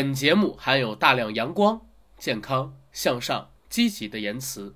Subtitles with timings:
[0.00, 1.78] 本节目含有大量阳光、
[2.16, 4.74] 健康、向上、积极的言辞，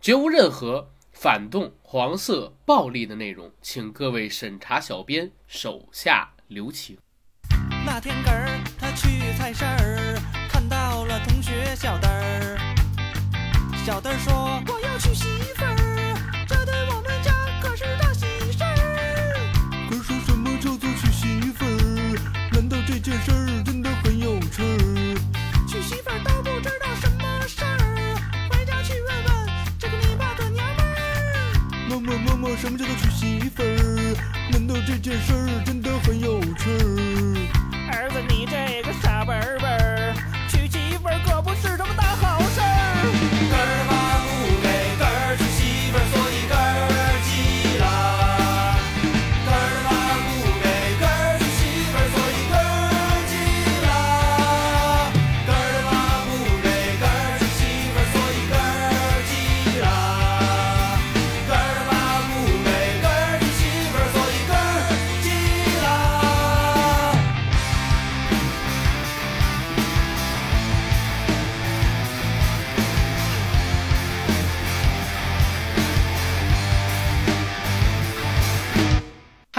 [0.00, 6.96] 绝无任何反动、黄色、暴力的内容，请各位审查小编手下留情。
[7.84, 8.48] 那天根儿
[8.78, 10.18] 他去菜市儿，
[10.48, 12.56] 看到了同学小灯儿。
[13.84, 14.32] 小灯儿说
[14.72, 15.76] ：“我要娶媳妇儿，
[32.02, 34.16] 么么么，什么叫做娶媳妇儿？
[34.50, 37.92] 难道这件事儿真的很有趣儿？
[37.92, 40.12] 儿子，你这个傻笨笨儿，
[40.48, 42.41] 娶媳妇儿可不是什么大好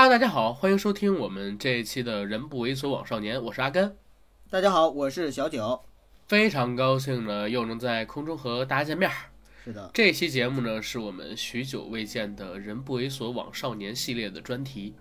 [0.10, 3.96] 大家好，欢迎收听我们这一期的《人不猥琐枉少年》，我是阿甘。
[4.50, 5.82] 大家好，我是小九。
[6.28, 9.16] 非常高兴呢，又能在空中和大家见面儿。
[9.64, 14.94] 是的，这期节目呢，是我们许久未见的《人不猥琐枉少年》系列的专题。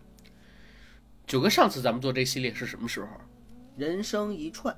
[1.26, 3.08] 九哥，上次咱们做这系列是什么时候？
[3.76, 4.74] 人生一串，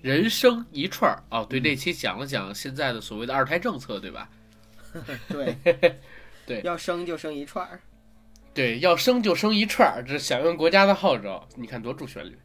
[0.00, 4.30] 人生一串儿哦，对，这期讲了讲现在的所谓的二胎政策，对吧？
[5.28, 5.56] 对
[6.46, 7.80] 对要生就生一串儿。
[8.54, 12.38] 对，要生就生一串儿，这响应国家的号召，你看多主旋律。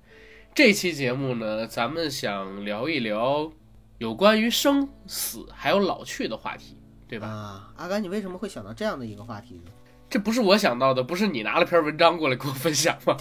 [0.56, 3.52] 这期节目呢，咱们想聊一聊
[4.00, 6.76] 有关于生死还有老去的话题，
[7.08, 7.28] 对吧？
[7.28, 9.72] 啊，阿甘，你为什么会想到这样的一个话题呢？
[10.10, 13.16] 这不是我想到的，不是你拿了篇文章过来给我分享吗？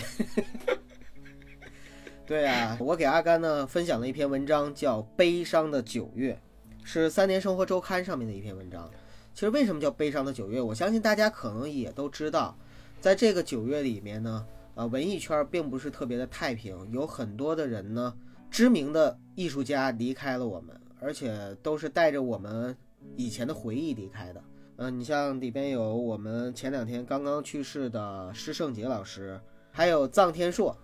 [2.27, 6.41] 对啊，我给阿甘呢分享了一篇文章，叫《悲伤的九月》，
[6.87, 8.91] 是《三联生活周刊》上面的一篇文章。
[9.35, 10.59] 其实为什么叫悲伤的九月？
[10.59, 12.59] 我相信大家可能也都知道，
[13.01, 14.45] 在这个九月里面呢，
[14.75, 18.13] 呃，文艺圈并不是特别的太平，有很多的人呢，
[18.51, 22.77] 知名的艺术家离开了我们，而且都是带着我们
[23.17, 24.43] 以前的回忆离开的。
[24.81, 29.41] 嗯、你像里边有我们前两天刚刚去世的施圣杰老师，
[29.73, 30.77] 还有臧天朔，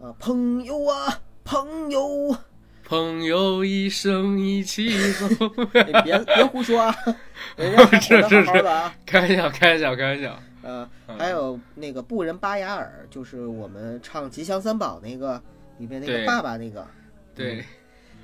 [0.00, 2.36] 啊，朋友啊，朋友，
[2.84, 5.26] 朋友一生一起走，
[5.86, 6.94] 你别别胡说啊，
[7.56, 8.94] 人家还活得好好的啊。
[9.06, 10.38] 开玩笑，开玩笑，开玩笑。
[10.68, 10.86] 呃，
[11.16, 15.42] 还有那个布仁巴雅尔，就是我们唱《吉祥三宝》那个
[15.78, 16.86] 里边那个爸爸那个，
[17.34, 17.64] 对，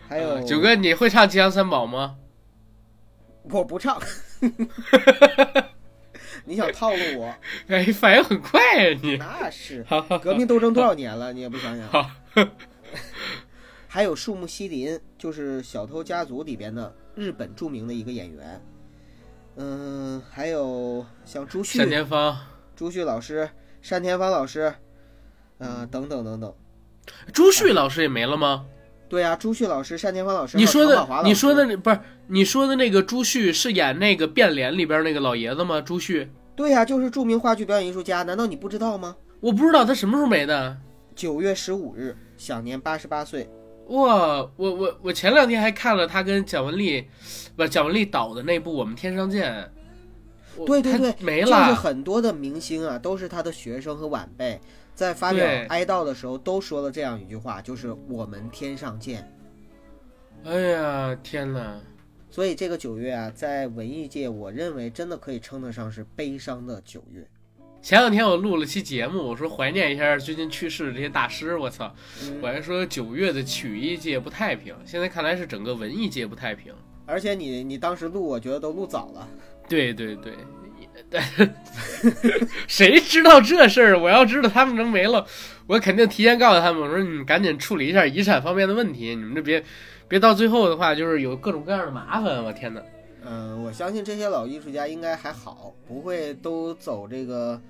[0.06, 2.18] 还有呃九哥，你会唱《吉祥三宝》吗？
[3.50, 3.98] 我不唱，
[6.44, 7.34] 你想套路我？
[7.68, 9.16] 哎，反应很快啊你。
[9.16, 9.82] 那是
[10.22, 11.88] 革命斗争多少年了，你也不想想。
[11.88, 12.10] 好，
[13.88, 18.60] 还有树木希林，就是《小偷家族》里边的日本著名的一个演员。
[19.56, 22.36] 嗯，还有像朱旭单、田芳、
[22.74, 23.48] 朱旭老师、
[23.88, 24.74] 单田芳老师，
[25.58, 26.52] 呃，等等等等。
[27.32, 28.66] 朱旭老师也没了吗？
[29.08, 35.80] 对啊，朱旭老师、单田芳老师，你说的，你说的那不是你说的那个朱旭是演那个变脸里边那个老爷子吗？
[35.80, 39.14] 朱旭，对呀、就是著名话剧表演艺术家，难道你不知道吗？
[39.40, 40.76] 我不知道他什么时候没的。
[41.14, 43.48] 九月十五日，享年八十八岁。
[43.88, 47.06] 哇，我我我前两天还看了他跟蒋雯丽，
[47.54, 49.70] 不蒋雯丽导的那部《我们天上见》，
[50.64, 51.74] 对对对，没了就是。
[51.74, 54.58] 很多的明星啊，都是他的学生和晚辈，
[54.94, 59.30] 在发表哀悼的时候都说了这样一句话，就是“我们天上见
[60.44, 61.78] 哎呀，天哪！”。
[62.30, 67.24] 所以这个九月啊，在文艺界，我认为真的可以称得上是悲伤的九月。
[67.84, 71.54] 前两天我录了期节目，我说怀念一下最近去世的这些大师。
[71.58, 76.72] 我操，嗯我还说九月的曲艺界不太平，现在看来是整个文艺界不太平。
[77.04, 79.28] 而且你你当时录，我觉得都录早了。
[79.68, 80.32] 对对对，
[82.66, 84.00] 谁知道这事儿？
[84.00, 85.26] 我要知道他们能没了，
[85.66, 89.62] 我肯定提前告诉他们，我说你赶紧处理一下遗产方面的问题，你们这别
[90.08, 92.42] 别到最后的话就是有各种各样的麻烦。
[92.42, 92.80] 我天哪！
[93.26, 97.60] 嗯，我相信这些老艺术家应该还好，不会都走这个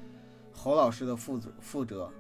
[0.55, 2.11] 侯老师的负责负责。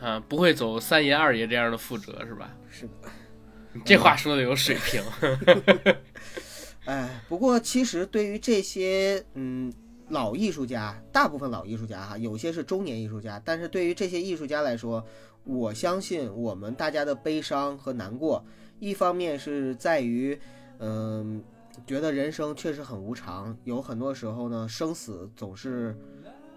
[0.00, 2.56] 啊，不会走三爷二爷这样的负责是吧？
[2.70, 2.92] 是的，
[3.74, 5.02] 你这话说的有水平。
[6.86, 9.70] 哎，不过其实对于这些嗯
[10.08, 15.04] 老艺术家，大部分老艺术家哈，有些是中年艺术家，但是对于这些艺术家来说，
[15.44, 18.42] 我相信我们大家的悲伤和难过，
[18.78, 20.40] 一方面是在于，
[20.78, 21.44] 嗯、
[21.86, 25.94] 觉得人生确实很无常，有很多时候呢，生死总是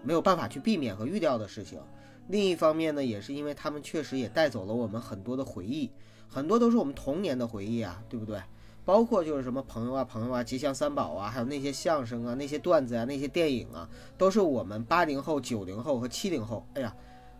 [0.04, 1.80] 没有办法去避免和预料的事情。
[2.28, 5.90] 另一方面呢，也是因为他们确实也带走了我们很多的回忆，
[6.28, 8.40] 很多都是我们童年的回忆啊，对不对？
[8.84, 16.94] 包括就是什么朋友啊、朋友啊、吉祥三宝啊，还有那些相声啊、那些段子啊、那些电影啊，都是我们八零后、九零后和七零后，哎呀，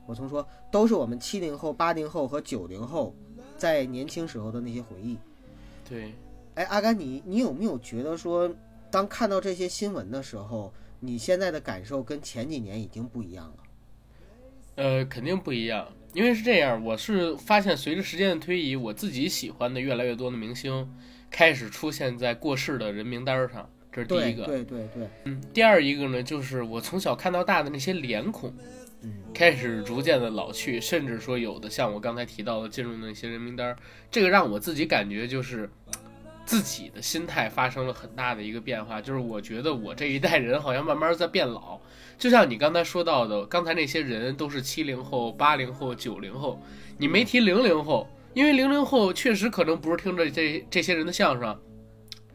[0.06, 3.14] 我从说都是我们七零后、八零后和九零后
[3.58, 5.19] 在年轻时候的那些回忆。
[5.87, 6.14] 对，
[6.55, 8.50] 哎，阿甘，你你有没有觉得说，
[8.90, 13.56] 当看到这些新闻的时候，你现在的感受跟前几年已经不一样了？
[14.76, 20.93] 呃，肯定不一样，因为是这样，我是发现随着时间的推移，我自己喜欢的越来越多的明星
[21.31, 24.44] 开始出现在过世的人名单上，这是第一个。
[24.44, 28.52] 对对对，嗯，第二一个呢，就是我从小看到大的那些脸孔，
[29.02, 33.76] 嗯，开始逐渐的老去，甚至说有的像我刚才提到的进入那些人名单，
[34.11, 35.70] 这个让我自己感觉就是
[36.46, 41.81] 自己的心态发生了很大的一个变化，就是我觉得我这一代人好像慢慢在变老，
[42.19, 46.61] 就像你刚才说到的，刚才那些人都是七零后、八零后、九零后，
[46.99, 51.58] 你没提零零后，因为零零后确实可能不是听着这这些人的相声，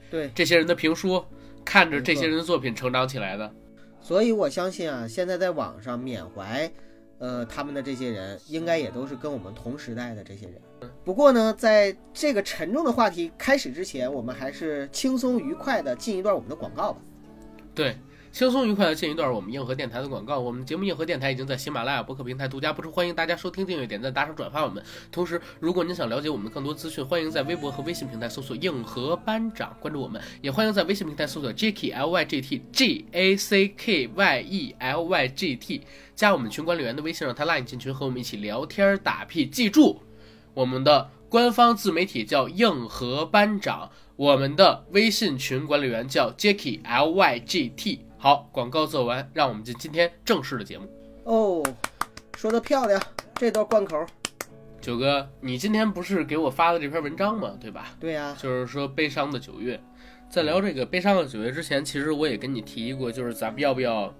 [0.10, 1.24] 对，这些人的评书，
[1.64, 3.54] 看着这些人的作品成长起来的。
[4.02, 6.72] 所以我相信啊，现在在网上缅怀，
[7.20, 10.56] 呃，他们的这些人，应该也都是跟我们同时代的这些人。
[11.04, 17.00] 不过呢，在这个沉重的话题开始之前，我们还是轻松愉快的进一段我们的广告吧。
[17.74, 17.98] 对，
[18.31, 20.40] 轻松愉快的进一段我们硬核电台的广告。
[20.40, 24.84] 我们节目硬核电台已经在喜马拉雅博客平台独家播出，欢迎大家收听、订阅、点赞、打赏、转发我们。
[25.12, 35.82] 同时，如果您想了解我们的更多资讯，欢迎在微博和微信平台搜索“硬核班长”，关注我们；也欢迎在微信平台搜索 “Jacky L Y G T G A C K Y E L Y G T”，
[36.16, 39.48] 加我们群管理员的微信，让他拉你进群，和我们一起聊天打屁。
[39.48, 40.02] 记住，
[40.54, 43.90] 我们的官方自媒体叫硬核班长。
[44.16, 48.06] 我们的微信群管理员叫 Jacky L Y G T。
[48.18, 50.86] 好，广告做完，让我们进今天正式的节目。
[51.24, 51.63] 哦，
[52.36, 53.01] 说的漂亮，
[53.36, 54.06] 这段贯口。
[54.81, 57.51] 九哥，你今天不是给我发的这篇文章吗？
[57.62, 57.96] 对吧？
[57.98, 59.80] 对呀、就是说悲伤的九月。
[60.30, 64.13] 在聊这个悲伤的九月之前，其实我也跟你提过，就是咱们要不要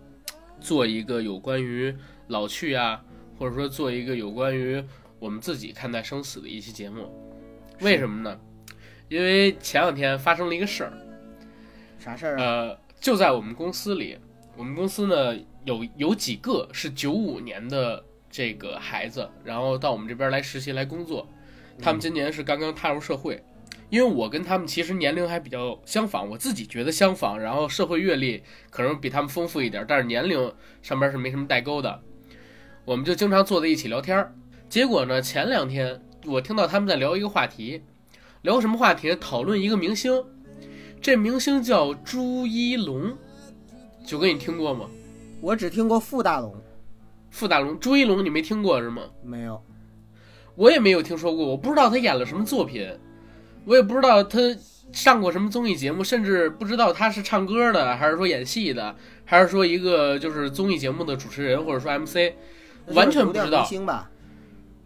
[0.62, 1.94] 做一个有关于
[2.28, 3.02] 老去啊，
[3.38, 4.82] 或者说做一个有关于
[5.20, 7.14] 我们自己看待生死的一期节目。
[7.82, 8.40] 为什么呢？
[9.08, 10.94] 因为前两天发生了一个事儿，
[11.98, 12.44] 啥事儿啊？
[12.44, 14.18] 呃，就在我们公司里，
[14.56, 21.28] 我们公司呢有有几个是九五年的这个孩子，然后到我们这边来实习来工作，
[21.82, 23.44] 他们今年是刚刚踏入社会。
[23.90, 32.00] 因为我跟他们其实年龄还比较相仿，我自己觉得相仿，然后社会阅历可能比他们丰富一点，但是年龄上边是没什么代沟的。
[32.86, 34.36] 我们就经常坐在一起聊天儿。
[34.70, 37.82] 结果呢，前两天我听到他们在聊一个话题，
[38.44, 39.16] 聊什么话题呢？
[39.16, 40.24] 讨论一个明星，
[41.02, 43.18] 这明星叫朱一龙，
[44.06, 44.86] 九哥你听过吗？
[45.42, 46.54] 我只听过傅大龙，
[47.32, 49.02] 傅大龙，朱一龙你没听过是吗？
[49.24, 49.60] 没有。
[50.54, 52.88] 我也没有听说过，我不知道他演了什么作品，
[53.66, 54.40] 我也不知道他
[54.92, 58.96] 上过什么综艺节目，甚至不知道他是唱歌的，还是说演戏的，
[59.26, 62.34] 还是说一个就是综艺节目的主持人，或者说 MC，
[62.94, 63.66] 完全不知道明。
[63.66, 64.12] 星吧？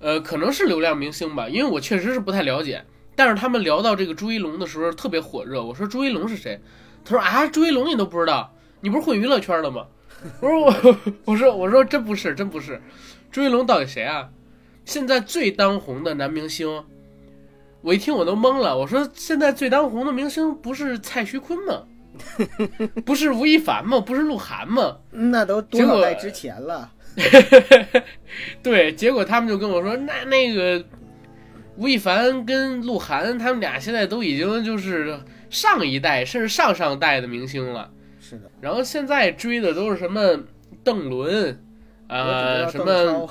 [0.03, 2.83] 呃，可能是流量明星吧，因为我确实是不太了解。
[3.15, 6.59] 但是他们聊到这个朱一龙的时候特别火热，我说朱一龙是谁？
[7.05, 9.85] 他说啊，朱一龙你都不知道，你不是混娱乐圈的吗？
[10.41, 12.81] 我说我 我说我说真不是真不是，
[13.31, 14.29] 朱一龙到底谁啊？
[14.83, 16.83] 现在最当红的男明星，
[17.81, 18.77] 我一听我都懵了。
[18.77, 21.83] 我说现在最当红的明星不是蔡徐坤吗？
[23.05, 23.99] 不是吴亦凡吗？
[24.01, 24.97] 不是鹿晗吗？
[25.11, 26.91] 嗯 那都多少代之前了。
[28.63, 30.83] 对，结果他们就跟我说，那那个
[31.77, 40.39] 吴亦凡跟鹿晗他们俩现在都已经就是上一代甚至上上代的明星了，是的，然后现在追的都是什么
[40.83, 41.63] 邓伦，
[42.07, 43.29] 呃，什么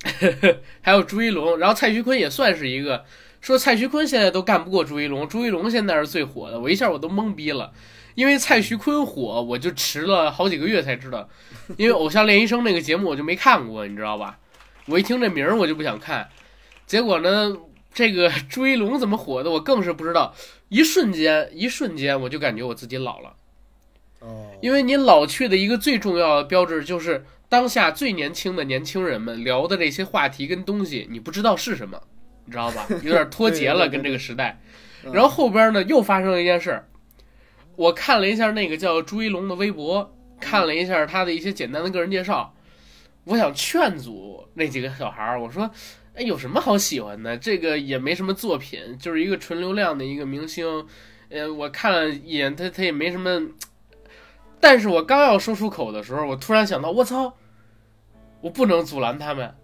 [0.80, 3.04] 还有朱一龙，然后蔡徐坤也算是一个。
[3.40, 7.70] 说蔡徐坤现在都干不过朱一龙，朱一龙现在是最火的，我一下我都懵逼了，
[8.14, 11.28] 因为蔡徐坤火，我就迟了好几个月才知道，
[11.76, 14.38] 因为《偶像练习生》那个节目我就没看过，你知道吧？
[14.86, 16.28] 我一听这名儿我就不想看，
[16.86, 17.56] 结果呢，
[17.92, 20.34] 这个朱一龙怎么火的，我更是不知道，
[20.68, 23.34] 一瞬间，一瞬间我就感觉我自己老了。
[24.20, 32.00] 哦，因为你老去的一个最重要的标志就是当下最年轻的年轻人们聊的这些话题跟东西，你不知道是什么，
[32.44, 32.86] 你知道吧？
[33.02, 34.60] 有点脱节了，跟这个时代。
[34.60, 36.88] 嗯然后后边呢又发生了一件事儿，
[37.76, 42.54] 我看了一下那个叫朱一龙的微博，看了一下他的一些简单的个人介绍，
[43.24, 45.70] 我想劝阻那几个小孩儿，我说，
[46.14, 47.36] 哎，有什么好喜欢的？
[47.36, 50.86] 这个也没什么作品，就是一个纯流量的一个明星。
[51.30, 53.48] 呃，我看了一眼，他他也没什么。
[54.60, 57.34] 但是我刚要说出口的时候，我突然想到，我操，
[58.40, 59.54] 我不能阻拦他们。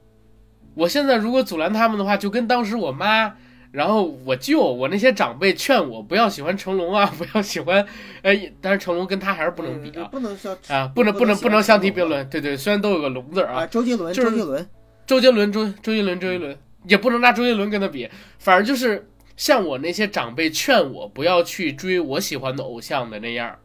[0.74, 3.36] 我现在如果阻拦他们的话，就跟当时我妈，
[3.72, 7.86] 然后我舅，我那些长辈劝我不要喜欢成龙啊， 不要喜欢，
[8.22, 10.08] 哎，但是成龙跟他还是不能比啊。
[10.10, 13.60] 不能相啊，不能不能不能相提并论论，对对，虽然都有个龙字啊。
[13.60, 14.68] 啊，周杰伦，周杰伦，
[15.06, 16.58] 周杰伦，周周杰伦，周杰伦
[16.88, 18.08] 也不能拿周杰伦跟他比，
[18.38, 23.56] 反正就是像我那些长辈劝我不要去追我喜欢的偶像的那样，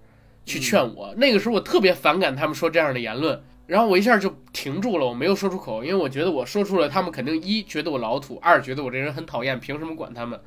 [0.46, 1.14] 去劝我。
[1.18, 10.40] 那个时候我特别反感他们说这样的言论，然后我一下就停住了，我没有说出口，因为我觉得我说出了，他们肯定一觉得我老土，二觉得我这人很讨厌，凭什么管他们？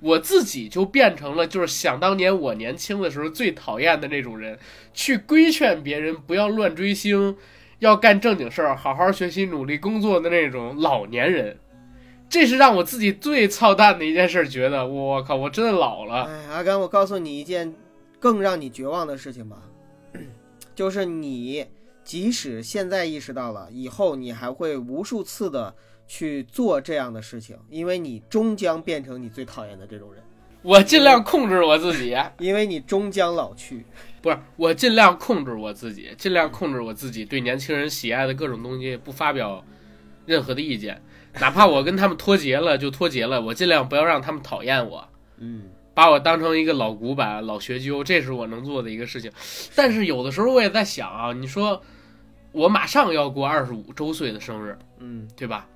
[0.00, 4.58] 我自己就变成了就是想当年我年轻的时候最讨厌的那种人，
[4.92, 7.36] 去规劝别人不要乱追星。
[7.78, 11.58] 要干正经事儿，好好学习，努力工作的那种老年人，
[12.26, 14.48] 这是让我自己最操蛋的一件事。
[14.48, 16.24] 觉得我靠，我真的老了。
[16.24, 17.74] 哎，阿甘，我告诉你一件
[18.18, 19.58] 更让你绝望的事情吧，
[20.74, 21.66] 就是你
[22.06, 25.74] 即使现在意识到了，以后你还会无数次的
[26.06, 30.22] 去做这样的事情，因为你终将变成你最讨厌的这种人，
[30.62, 33.84] 我尽量控制我自己，因为你终将老去。
[34.22, 39.64] 不是我尽量控制我自己，尽量控制我自己对年轻人喜爱的各种东西不发表
[40.24, 41.02] 任何的意见，
[41.40, 45.06] 哪怕我跟他们脱节了就脱节了，我尽量不要让他们讨厌我。
[45.38, 49.30] 嗯，把我当成一个老古板、老学究，这是我能做的一个事情。
[49.74, 51.82] 但是有的时候我也在想啊，你说
[52.56, 55.68] 我马上要过二十五周岁的生日，嗯，对吧？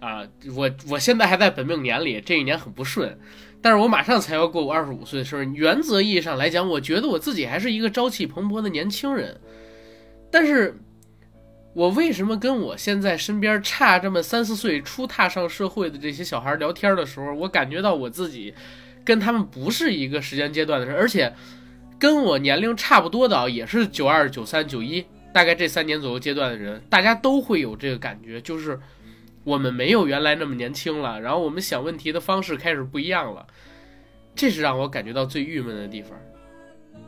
[0.00, 3.18] 啊，我我现在还在本命年里，这一年很不顺，
[3.62, 5.46] 但是我马上才要过我二十五岁的生日。
[5.54, 9.40] 原则意义上来讲，我觉得我自己还是一个朝气蓬勃的年轻人，
[10.30, 10.76] 但是。
[11.76, 18.54] 我为什么跟我现在身边差这么三四岁初踏上社会的这些小孩聊天的时候，我感觉到我自己
[19.04, 21.34] 跟他们不是一个时间阶段的人，而且
[21.98, 25.04] 跟我年龄差不多的啊，也是九二、九三、九一，
[25.36, 28.80] 大概这三年左右阶段的人，大家都会有这个感觉，就是
[29.44, 33.46] 我们没有原来那么年轻了，然后我们想问题的方式开始不一样了，
[34.34, 36.18] 这是让我感觉到最郁闷的地方。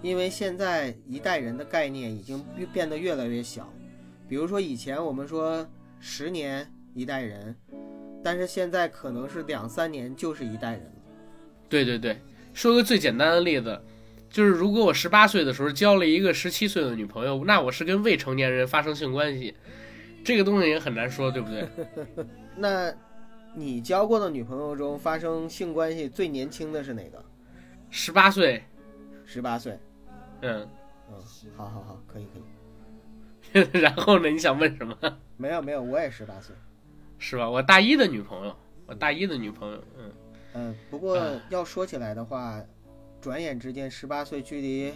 [0.03, 3.73] 因为现在一代人的概念已经变得越来越小。
[4.29, 5.67] 比如说以前我们说
[5.99, 7.57] 十年一代人，
[8.23, 11.03] 但是现在可能是两三年就是一代人了。
[11.67, 12.21] 对对对，
[12.53, 13.81] 说个最简单的例子，
[14.31, 19.55] 就是如果我十八岁的时候交了一个十七岁的女朋友，那我是跟未成年人发生性关系，
[20.25, 21.69] 这个东西也很难说，对不对？
[22.57, 22.93] 那
[23.55, 27.25] 你交过的女朋友中发生性关系最年轻的是哪个？
[27.91, 28.63] 十八岁，
[29.25, 29.79] 十八岁。
[30.43, 30.69] 嗯，
[31.11, 31.15] 嗯，
[31.57, 32.43] 好好好，可以可以。
[33.81, 34.29] 然后呢？
[34.29, 34.95] 你想问什么？
[35.39, 36.55] 没有没有，我也十八岁。
[37.19, 37.49] 是吧？
[37.49, 38.55] 我大一的女朋友，
[38.87, 40.13] 我大一的女朋友，嗯
[40.53, 41.19] 嗯，不过
[41.49, 42.63] 要说起来的话，
[43.21, 44.93] 转眼之间十八岁距离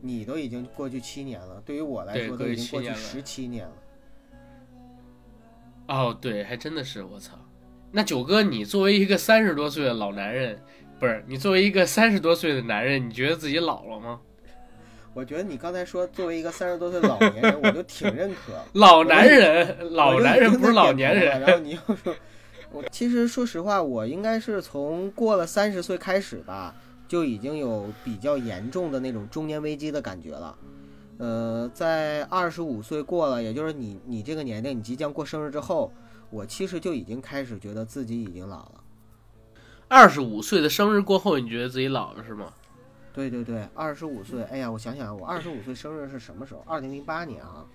[0.00, 3.72] 你都已经过去七年了，对于我来说都已经过去十七年了。
[5.88, 7.38] 哦，对，还真的是，我操！
[7.90, 10.58] 那九哥，你作为一个三十多岁的老男人，
[10.98, 14.20] 不是你作为一个三十多岁的男人，你觉得自己老了吗？
[15.14, 18.54] 我觉得你刚才说作为一个三十多岁老年人，我就挺认可。
[18.80, 21.40] 老男人，老男人不是老年人。
[21.40, 22.14] 然后你又说，
[22.70, 26.74] 我其实说实话，我应该是从过了三十岁开始吧，
[27.12, 30.56] 就已经有比较严重的那种中年危机的感觉了。
[31.18, 35.92] 呃，在二十五岁过了，也就是你你这个年龄，你即将过生日之后，
[36.30, 38.80] 我其实就已经开始觉得自己已经老了。
[39.88, 42.50] 二十五岁的生日过后，你觉得自己老了是吗？
[43.12, 46.64] 对对对，二十五岁，哎呀，我想想，我二十五岁生日是什么时候？
[46.66, 47.66] 二零零八年啊。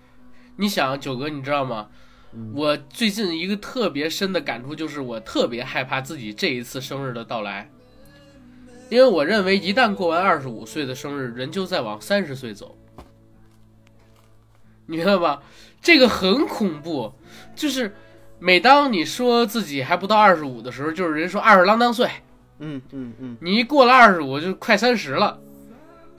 [0.56, 1.88] 你想，九哥，你知道吗？
[2.32, 7.70] 嗯我最近一个特别深的感触就是，我特别害怕自己这一次生日的到来，
[8.88, 12.76] 因为我认为一旦过完二十五岁的生日，人就在往三十岁走，
[14.86, 15.42] 你明白吧？
[15.80, 17.12] 这个很恐怖，
[17.54, 17.94] 就是
[18.38, 22.08] 每当你说自己还不到二十五的时候，就是人说二十郎当岁，
[22.58, 25.38] 嗯嗯嗯，你一过了二十五就快三十了，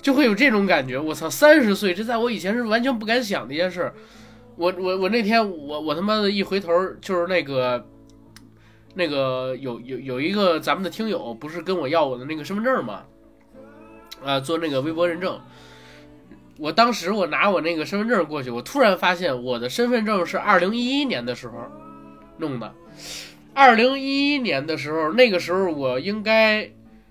[0.01, 0.97] 就会有这种感觉。
[0.97, 3.93] 我操，三十岁，这在我以前是完全不敢想的一件事儿。
[4.55, 6.71] 我我我那天我我他妈的一回头
[7.01, 7.85] 就是那个
[8.93, 13.03] 那个有有有一个咱们的听友不是跟我要我的那个身份证吗？
[14.23, 15.39] 啊，做那个微博认证。
[16.57, 21.53] 我当时我拿我那个身份证过去，我突然发现我的身份证是二零一一年的时候
[22.37, 22.73] 弄的。
[23.53, 26.69] 二零一一年的时候，那个时候我应该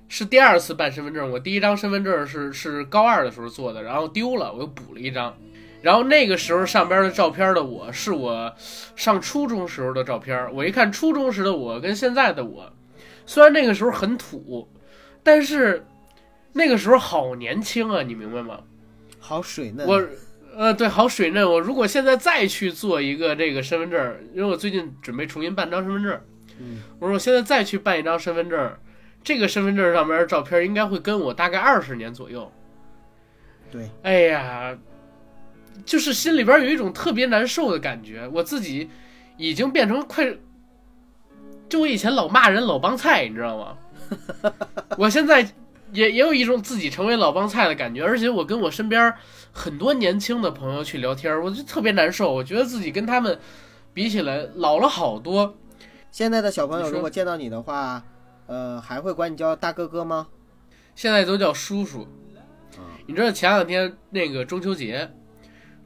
[0.09, 5.35] 是第二次办身份证，我第一张身份证是是高二的时候做的，然后丢了，我又补了一张。
[5.81, 8.53] 然后那个时候上边的照片的我是我
[8.97, 12.73] 上初中时候的照片，我一看初中时的我跟现在的我，
[13.27, 14.69] 虽然那个时候很土，
[15.23, 15.87] 但是
[16.53, 18.61] 那个时候好年轻啊，你明白吗？
[19.21, 19.87] 好水嫩。
[19.87, 20.03] 我，
[20.57, 21.49] 呃，对，好水嫩。
[21.49, 26.21] 我如果现在再去做一个这个身份证，因为我最近准备重新办张身份证，
[26.59, 28.73] 嗯，我说我现在再去办一张身份证，
[29.23, 32.51] 这个身份证上面的照片应该会跟我大概二十年左右。
[33.71, 34.77] 对，哎呀，
[35.85, 38.89] 就是心里边有一种特别难受的感觉，我自己
[39.37, 40.37] 已经变成快，
[41.69, 43.77] 就我以前老骂人老帮菜，你知道吗？
[44.97, 45.41] 我现在
[45.93, 49.13] 也也有一种自己成为老帮菜的感觉，而且我跟我身边
[49.53, 53.39] 很多年轻的朋友去聊天，我就特别难受，我觉得自己跟他们
[53.93, 55.57] 比起来老了好多。
[56.11, 58.03] 现在的小朋友如果见到你的话，
[58.47, 60.29] 呃，还会管你叫大哥哥吗？
[60.95, 62.09] 现在都叫叔叔。
[63.07, 65.11] 你知道前两天那个中秋节，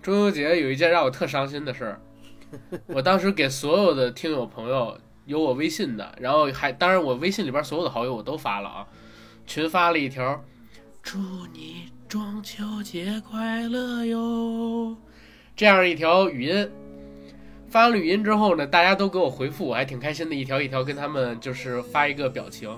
[0.03, 2.01] 中秋节有一件让我特伤心的事儿，
[2.89, 8.87] 我当时给所有的听友朋友有我微信的，然后还当然我微信里边所有的好友我都发了啊，
[9.47, 10.45] 群发了一条，
[11.05, 11.19] 祝
[11.53, 14.97] 你中秋节快乐哟，
[15.55, 16.69] 这样一条语音。
[17.71, 22.69] 发完了语音之后呢，大家都给我回复，我还挺开心的，一条一条跟他们就是发一个表情。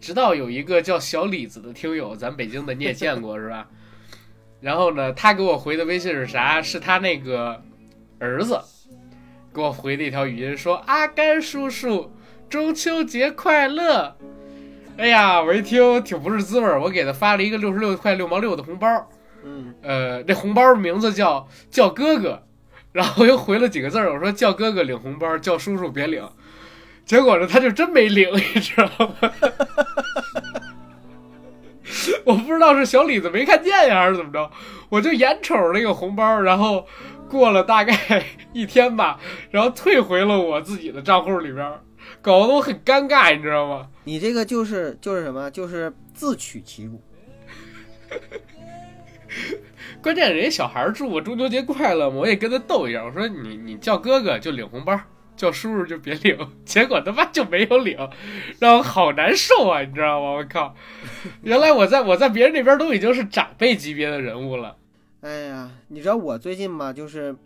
[0.00, 3.68] 直到有一个叫小李子的听友，咱北京的你也见过是吧？
[4.60, 6.60] 然后呢，他给我回的微信是啥？
[6.62, 7.62] 是他那个
[8.18, 8.60] 儿子
[9.54, 12.10] 给我回的一条语音，说：“阿甘叔叔，
[12.48, 14.16] 中秋节快乐！”
[14.98, 19.08] 哎呀，我一听挺不是滋味儿，我给他发了一个六十六块六毛六的红包，
[19.44, 22.42] 嗯，呃，这红包名字叫叫哥哥，
[22.92, 26.26] 然后又回了几个字儿，我说叫哥哥领红包，叫叔叔别领。
[27.04, 29.32] 结果呢，他就真没领，你知道吗？
[32.24, 34.50] 我不知道是小李子没看见呀，还是怎么着，
[34.88, 36.86] 我就眼瞅那个红包，然后
[37.28, 37.94] 过了大概
[38.52, 41.72] 一天吧，然后退回了我自己的账户里边，
[42.20, 43.88] 搞得我很尴尬，你知道吗？
[44.04, 45.50] 你这个就是就是什么？
[45.50, 47.00] 就是自取其辱。
[50.02, 54.98] 关键人家小孩儿祝我中秋节快乐嘛，我也跟他逗一下，我说你你叫哥哥就领红包，
[55.36, 57.96] 叫叔叔就别领，结果他妈就没有领，
[58.58, 60.30] 让我好难受啊，你知道吗？
[60.32, 60.74] 我靠，
[61.42, 64.76] 原来我在我在别人那边都已经是长辈级别的人物了。
[65.20, 67.36] 哎呀，你知道我最近嘛，就是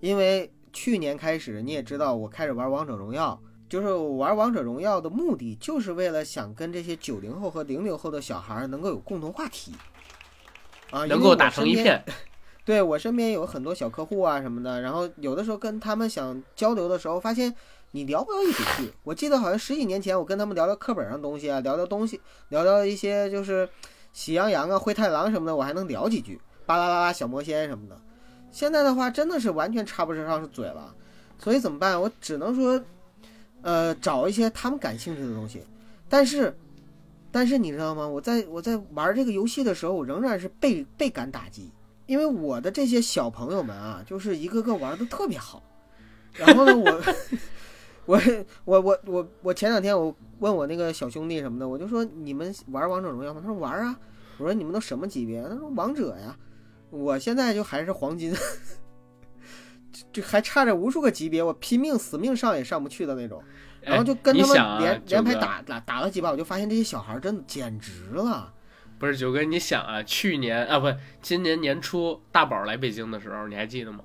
[0.00, 9.72] 因为去年开始，你也知道我开始玩王者荣耀，就是我玩王者荣耀的目的，就是为了想跟这些九零后和零零后的小孩儿能够有共同话题，
[10.90, 12.04] 啊，能够打成一片，
[12.68, 17.54] 对我身边有很多小客户啊什么的，然后有的时候跟他们想交流的时候，发现
[17.92, 18.92] 你聊不到一起去。
[19.04, 23.66] 我记得好像十几年前，我跟他们聊聊课本上东西啊，聊聊东西，聊聊一些就是
[24.12, 27.98] 喜羊羊啊、灰太狼什么的，我还能聊几句，巴拉巴拉小魔仙什么的。
[28.52, 30.94] 现在的话，真的是完全插不上是嘴了，
[31.38, 31.98] 所以怎么办？
[31.98, 32.78] 我只能说，
[33.62, 35.62] 呃，找一些他们感兴趣的东西。
[36.06, 36.54] 但是，
[37.32, 38.06] 但是你知道吗？
[38.06, 41.72] 我在我在玩这个游戏的时候，我仍然是倍倍感打击。
[42.08, 45.62] 因为我的这些小朋友们啊，就是一个个玩的特别好。
[46.32, 47.02] 然后呢，我
[48.06, 48.18] 我
[48.64, 53.40] 我我我我前两天我问我那个小兄弟什么的，我就说你们玩王者荣耀吗？
[53.40, 53.96] 他说玩啊。
[54.38, 55.42] 我说你们都什么级别？
[55.42, 56.34] 他说王者呀。
[56.90, 58.34] 我现在就还是黄金，
[59.92, 63.42] 这这还差着无数个级别，我拼命死命上也上不去的那种。
[63.82, 68.52] 然后就跟他们哎啊连、连排打打打了几把，我就发现这些小孩真的简直了。
[68.98, 74.00] 不是九哥，你想啊，去年啊不，今年年初大宝来北京的时候，你还记得吗？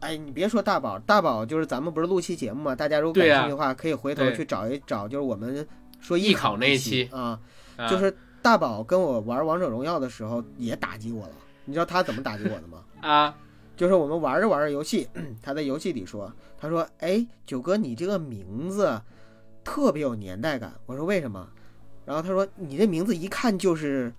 [0.00, 5.66] 哎，你别说大宝，大宝就是咱们不是录期节目嘛，大家如果感兴趣的话，可以回头去找一找，就是我们
[6.00, 7.38] 说艺考那一期期啊，
[7.76, 11.34] 啊、就是大宝跟我玩王者荣耀的时候也打击我了。
[11.66, 12.82] 你知道他怎么打击我的吗？
[13.00, 13.36] 啊，
[13.76, 15.06] 就是我们玩着玩着游戏，
[15.42, 19.00] 他在游戏里说，他说：“哎，九哥，你这个名字
[19.62, 21.46] 特别有年代感。”我说：“为什么？”
[22.10, 24.12] 然后他说：“你这名字一看就是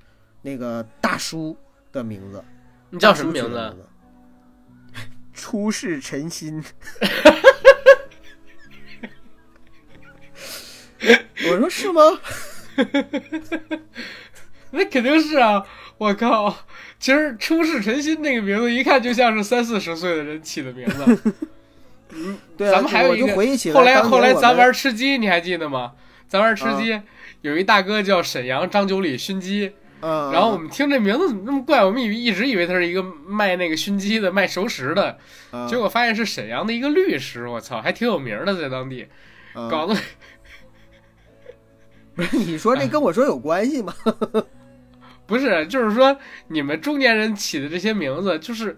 [0.44, 1.58] 那个大叔
[1.92, 2.42] 的名字。”
[2.90, 3.76] 你叫什么名字？
[5.34, 6.64] 出世陈心。
[11.50, 12.02] 我说是吗？
[14.72, 15.62] 那肯定是啊！
[15.98, 16.56] 我靠，
[16.98, 21.34] 其实出世陈心那个名字一看就像是三四十岁的人起的名字。
[22.16, 25.92] 嗯对啊，咱们还有一个回忆起来，后来后来咱玩吃鸡，你还记得吗？
[26.30, 27.04] 咱玩吃鸡，啊
[27.42, 35.18] 有一大哥叫沈阳张九里熏鸡，嗯，然后我们听这名字怎么那么怪，我们以为一直以为他是一个卖那个熏鸡的、卖熟食的，
[35.52, 35.68] 嗯。
[35.68, 39.08] 结果发现是沈阳的一个律师，我操，还挺有名的，在当地，
[39.56, 39.70] 嗯。
[39.70, 39.96] 搞得
[42.14, 43.94] 不是你说这跟我说有关系吗？
[45.26, 46.16] 不是，就是说
[46.48, 48.78] 你们中年人起的这些名字，就是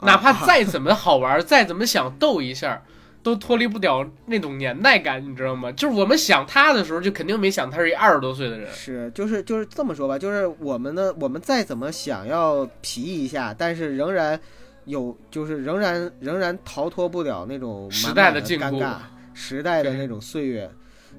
[0.00, 2.82] 哪怕再怎么好玩，再怎么想逗一下，
[3.22, 5.70] 都脱离不了那种年代感，你知道吗？
[5.72, 8.72] 就是我们想他的时候，就肯定没想他是一二十多岁的人。
[8.72, 14.38] 是，就是就是这么说吧，就是我们呢，我们再怎么想要皮一下，但是仍然
[14.84, 18.96] 有，就是仍然仍然逃脱不了那种时代的尴尬，
[19.34, 20.70] 时代的那种岁月。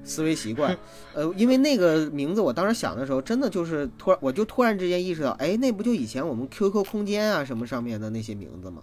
[0.04, 0.76] 思维习惯，
[1.14, 8.82] 呃，因为那个名字，我当时想的时候，真的就是突然，我就突然之间意识到，哎，那不就以前我们 QQ 空间啊什么上面的那些名字吗？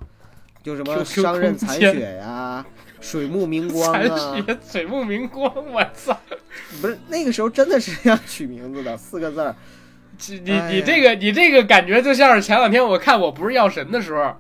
[0.64, 2.66] 就什么商刃残雪呀、
[3.00, 6.18] 水木明光残啊，雪水木明光，我操！
[6.82, 9.56] 不是那个时候真的是这样取名字的，四个字儿。
[10.28, 14.36] 你你这个你这个感觉就像是前两天我看我不是药神的时候，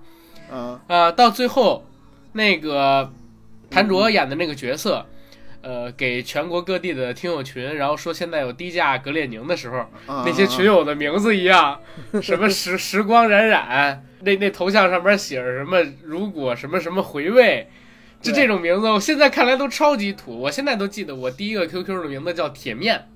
[0.53, 1.85] 啊，啊，到最后
[2.33, 3.09] 那个
[3.69, 5.05] 谭卓演的那个角色，
[5.61, 11.79] 呃，给全国各地的听友群，然后说现在有低价格列宁的时候，啊那些群友的名字一样，
[12.21, 17.67] 什么时 时光冉冉，那那头像上面写着什么如果什么什么回味。
[18.21, 20.37] 就这种名字，我现在看来都超级土。
[20.37, 23.07] 我现在都记得，我第一个 QQ 的名字叫铁面，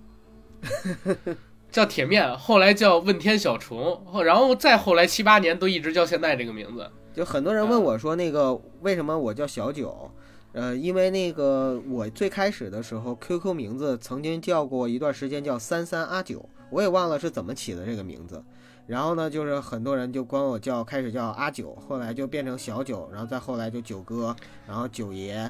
[1.69, 6.89] 叫铁面， 后来叫问天小虫，后然后再后来七八年都一直叫现在这个名字。
[7.13, 10.09] 就很多人问我说，那个为什么我叫小九？
[10.53, 18.41] 呃，因为那个我最开始的时候，QQ 名字曾经叫过一段时间叫三三阿九，我也忘了是怎么起的这个名字。
[18.85, 24.35] 然后呢，就是很多人就管我叫，开始叫阿九，后来就变成小九，然后再后来就九哥，
[24.67, 25.49] 然后九爷，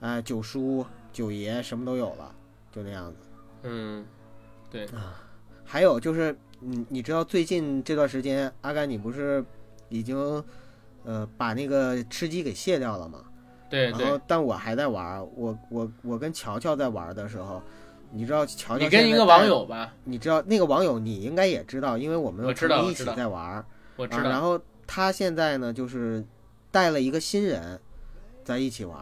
[0.00, 2.34] 呃，九叔、九爷什么都有了，
[2.70, 3.16] 就那样子。
[3.62, 4.04] 嗯，
[4.70, 5.20] 对啊
[5.64, 9.44] 还有就是，你你知道最近这段时间，阿甘你不是
[9.88, 10.44] 已经
[11.04, 13.24] 呃把那个吃鸡给卸掉了吗？
[13.70, 17.62] 对对然后，，但我还在玩，我我我跟乔乔在玩的时候，
[18.12, 23.64] 你知道乔乔你跟一个网友吧，你知道那个网友你应该也知道，因为我们我知道一起在玩。
[23.96, 24.22] 我知道。
[24.28, 26.24] 然后他现在呢，就是
[26.70, 27.78] 带了一个新人
[28.44, 28.96] 在一起玩，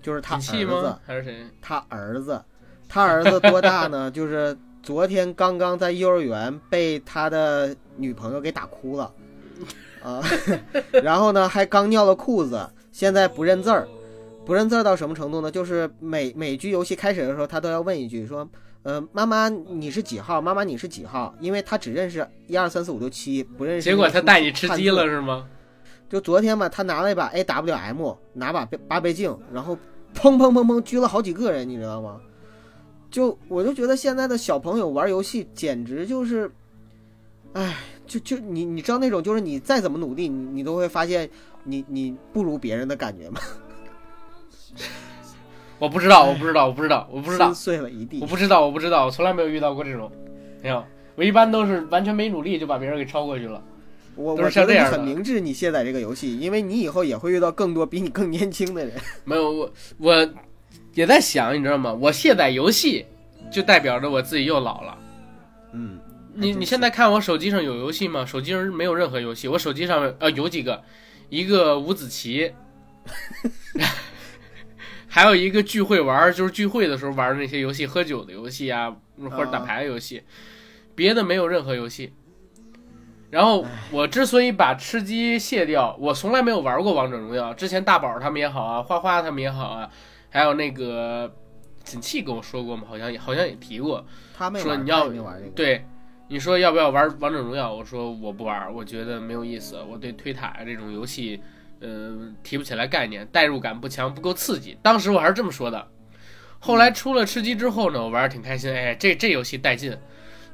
[0.00, 1.46] 就是他儿子？，还是谁？
[1.60, 2.42] 他儿子，
[2.88, 4.10] 他儿子多大呢？
[4.10, 9.12] 就是昨天刚刚在幼儿园被他的女朋友给打哭了，
[10.02, 10.22] 啊，
[11.02, 13.88] 然后呢还刚尿了裤子，现在不认字儿，
[14.44, 15.50] 不认字儿到什么程度呢？
[15.50, 18.48] 就是每每局游戏开始的时候，他都要问一句说。
[18.84, 20.42] 呃，妈妈你是几号？
[20.42, 21.32] 妈妈你是几号？
[21.38, 23.82] 因为他只认识一二三四五六七，不认识。
[23.88, 25.06] 结果他带你吃鸡了。
[25.06, 25.46] 是吗？
[26.10, 29.78] 就昨天嘛，他拿了一把 AWM，拿把八倍镜，然后
[30.16, 32.20] 砰砰砰砰狙了好几个人，你知道吗？
[33.08, 36.50] 就我就觉得现在的小朋友玩游戏简直就是，
[37.52, 41.30] 哎，就就你你知道那种就是你再怎么努力，你你都会发现
[41.64, 43.40] 你你不如别人的感觉吗？
[45.78, 48.26] 我不知道，我不知道，我不知道，我不知道心，碎了一地我。
[48.26, 50.10] 不知道，我不知道，我从来没有遇到过这种。
[50.62, 50.84] 没有，
[51.16, 53.60] 我一般都是完全没努力就把别人给超过去了。
[54.14, 58.94] 我我觉得你像这样很明智，你卸载这个游戏，因为你以后也会遇到更多比你更年轻的人。
[59.24, 60.28] 没有，我我
[60.94, 61.92] 也在想，你知道吗？
[61.92, 63.06] 我卸载游戏，
[63.50, 64.98] 就代表着我自己又老了。
[65.72, 65.98] 嗯，
[66.34, 68.24] 你你现在看我手机上有游戏吗？
[68.24, 70.82] 手机上没有任何游戏，我手机上呃有几个，
[71.32, 72.52] 一个五子棋，
[75.08, 78.94] 还有一个聚会玩，就是聚会的时候玩的那些游戏，喝酒的游戏啊，
[79.30, 80.22] 或者打牌的游戏，
[80.94, 82.12] 别的没有任何游戏。
[83.30, 87.54] 然后我之所以把吃鸡卸掉，我从来没有玩过王者荣耀。
[87.54, 89.88] 之前大宝他们也好啊，花花他们也好啊，
[90.28, 91.34] 还有那个
[91.82, 94.04] 锦气跟我说过嘛，好像也好像也提过，
[94.36, 95.08] 他没，说你要。
[95.54, 95.86] 对，
[96.28, 97.72] 你说要不要玩王者荣耀？
[97.72, 99.82] 我说我不玩，我觉得没有意思。
[99.82, 101.40] 我对推塔这种游戏，
[101.80, 104.76] 呃，提不起来概念，代入感不强，不够刺激。
[104.82, 105.88] 当时我还是这么说的。
[106.58, 109.96] 后来出了吃鸡之后呢，我玩的挺开心，哎，这这游戏带劲，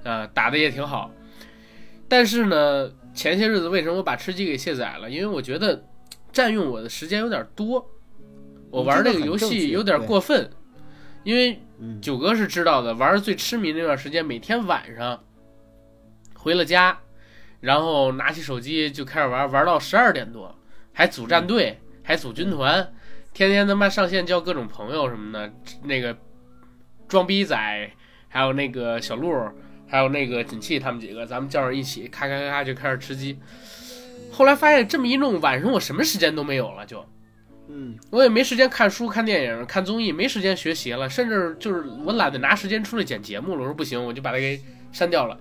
[0.02, 1.10] 啊、打的也挺好。
[2.08, 5.10] 但是呢，前些日子为什么我把吃鸡给卸载了？
[5.10, 5.84] 因为我觉得
[6.32, 7.86] 占用我的时间有点多，
[8.70, 10.50] 我玩这个游戏有点过分，
[11.24, 15.22] 因为嗯，九哥是知道的，玩儿最痴迷那段时间，每天晚上
[16.38, 16.96] 回了家，
[17.60, 20.56] 然后拿起手机就开始玩，玩到十二点多，
[20.94, 22.92] 还组战队，还组军团，
[23.34, 26.16] 天天他妈上线交各种朋友什么的，那个
[27.08, 27.90] 装逼仔，
[28.28, 29.34] 还有那个小鹿，
[29.88, 33.38] 还有那个锦气他们几个，咱们叫上一起，咔咔咔咔就开始吃鸡。
[34.30, 37.04] 后来发现这么一弄，晚上我什么时间都没有了，就。
[37.70, 43.60] 嗯，我也没时间看书、看电影、看综艺，没时间学习了，甚至就是我懒得拿时间出来剪节目了。
[43.60, 44.58] 我说不行，我就把它给
[44.90, 45.38] 删掉了。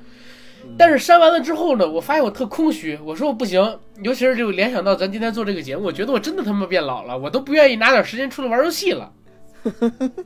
[0.75, 2.97] 但是删完了之后呢，我发现我特空虚。
[3.03, 3.61] 我说我不行，
[4.01, 9.13] 尤其是就联想到咱今天做这个节目，我觉得我真的他妈变老了，我都不愿意拿点时间出来玩游戏了。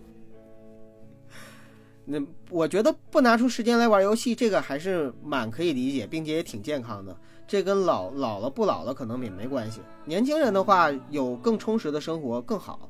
[2.06, 7.16] 那我觉得不拿出时间来玩游戏，这个还是蛮可以理解，并且也挺健康的。
[7.48, 9.82] 这跟老老了不老了可能也没关系。
[10.06, 12.90] 年轻人的话，有更充实的生活更好。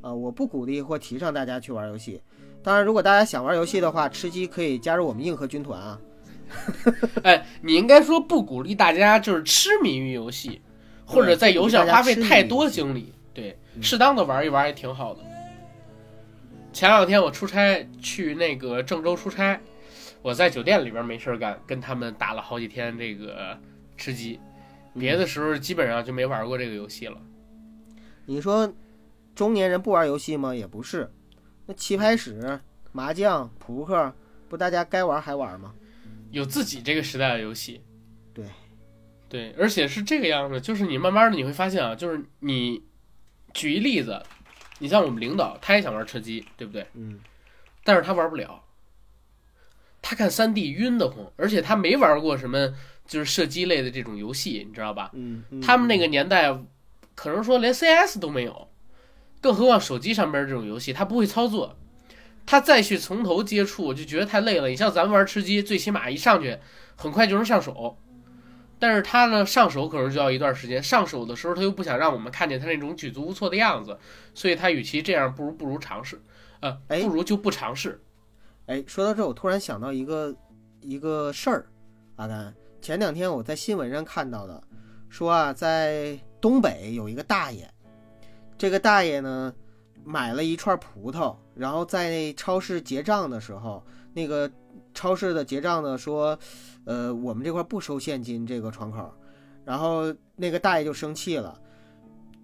[0.00, 2.20] 啊、我不鼓励或提倡大家去玩游戏。
[2.62, 5.98] 当然，如果大家想玩游戏的话，吃鸡可以加入我们硬核军团啊。
[7.22, 10.60] 哎，你应该说不鼓励大家就是痴迷于游戏，
[11.04, 13.12] 或者在游戏上花费太多精力。
[13.32, 15.20] 对，适当的玩一玩也挺好的。
[16.72, 19.60] 前两天我出差去那个郑州出差，
[20.22, 23.58] 我在酒店里边没事干，跟他们打了好几天这个
[23.96, 24.40] 吃鸡，
[24.98, 27.16] 别的时候基本上就没玩过这个游戏了。
[28.26, 28.72] 你说
[29.34, 30.54] 中年人不玩游戏吗？
[30.54, 31.12] 也不是。
[31.66, 32.60] 那棋牌室、
[32.92, 34.12] 麻将、扑克，
[34.48, 35.72] 不大家该玩还玩吗？
[36.34, 37.82] 有自己这个时代的游戏。
[38.34, 38.44] 对，
[39.28, 42.82] 对，而且是这个样子，就是你慢慢的你会发现啊，就是你
[43.52, 44.20] 举一例子，
[44.80, 46.86] 你像我们领导，他也想玩吃鸡，对不对？
[46.94, 47.20] 嗯，
[47.84, 48.64] 但是他玩不了，
[50.02, 52.74] 他看三 D 晕得慌，而且他没玩过什么
[53.06, 55.10] 就是射击类的这种游戏，你知道吧？
[55.14, 56.52] 嗯，嗯他们那个年代，
[57.14, 58.68] 可能说连 CS 都没有，
[59.40, 61.78] 更何况手机上边这种游戏，他不会操作，
[62.46, 64.68] 他再去从头接触，我就觉得太累了。
[64.68, 66.58] 你像咱们玩吃鸡，最起码一上去
[66.96, 67.96] 很快就能上手，
[68.78, 73.98] 但是他呢上手可能就要一段时间，上手的时候他又不想让我们看见他那种举足无措的样子，
[74.34, 76.20] 所以他与其这样，不如不如尝试，
[76.60, 78.00] 呃，哎不如就不尝试。
[78.66, 80.34] 哎，说到这，我突然想到一个
[80.80, 81.66] 一个事儿，
[82.16, 84.62] 阿甘，前两天我在新闻上看到的，
[85.08, 87.68] 说啊，在东北有一个大爷，
[88.58, 89.54] 这个大爷呢
[90.04, 94.50] 买了一串葡萄，然后在超市结账的时候，那个
[94.92, 96.38] 超市的结账的说，
[96.84, 99.12] 呃，我们这块不收现金这个窗口，
[99.64, 101.58] 然后那个大爷就生气了，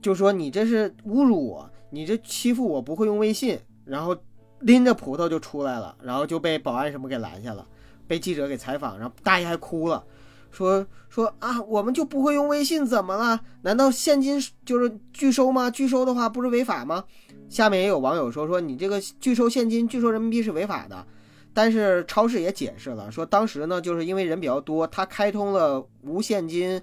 [0.01, 4.17] 就说你这是侮辱我，你这欺负我不会用微信，然后
[4.61, 7.67] 拎着葡萄就出来了，然后就被保安什么给拦下了，
[8.07, 10.05] 被记者给采访，然后大爷还哭了，
[10.51, 13.41] 说说啊，我们就不会用微信怎么了？
[13.63, 15.71] 难道现金就是拒收吗？
[15.71, 17.05] 拒收的话不是违法吗？
[17.51, 21.07] 下面也有网友说说你这个拒收现金、拒收人民币是违法的，
[21.53, 26.81] 但是超市也解释了，说当时呢就是因为人比较多，他开通了无现金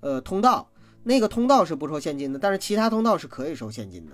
[0.00, 0.68] 呃通道，
[1.04, 4.12] 那个通道是不收现金的，但是其他通道是可以收现金的，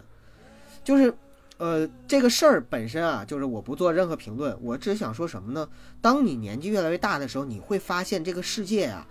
[0.84, 1.12] 就是。
[1.56, 5.68] 呃，这个事儿本身啊，就是我不做任何评论，我只想说什么呢？
[6.00, 9.06] 当你年纪越来越大的时候，你会发现这个世界啊，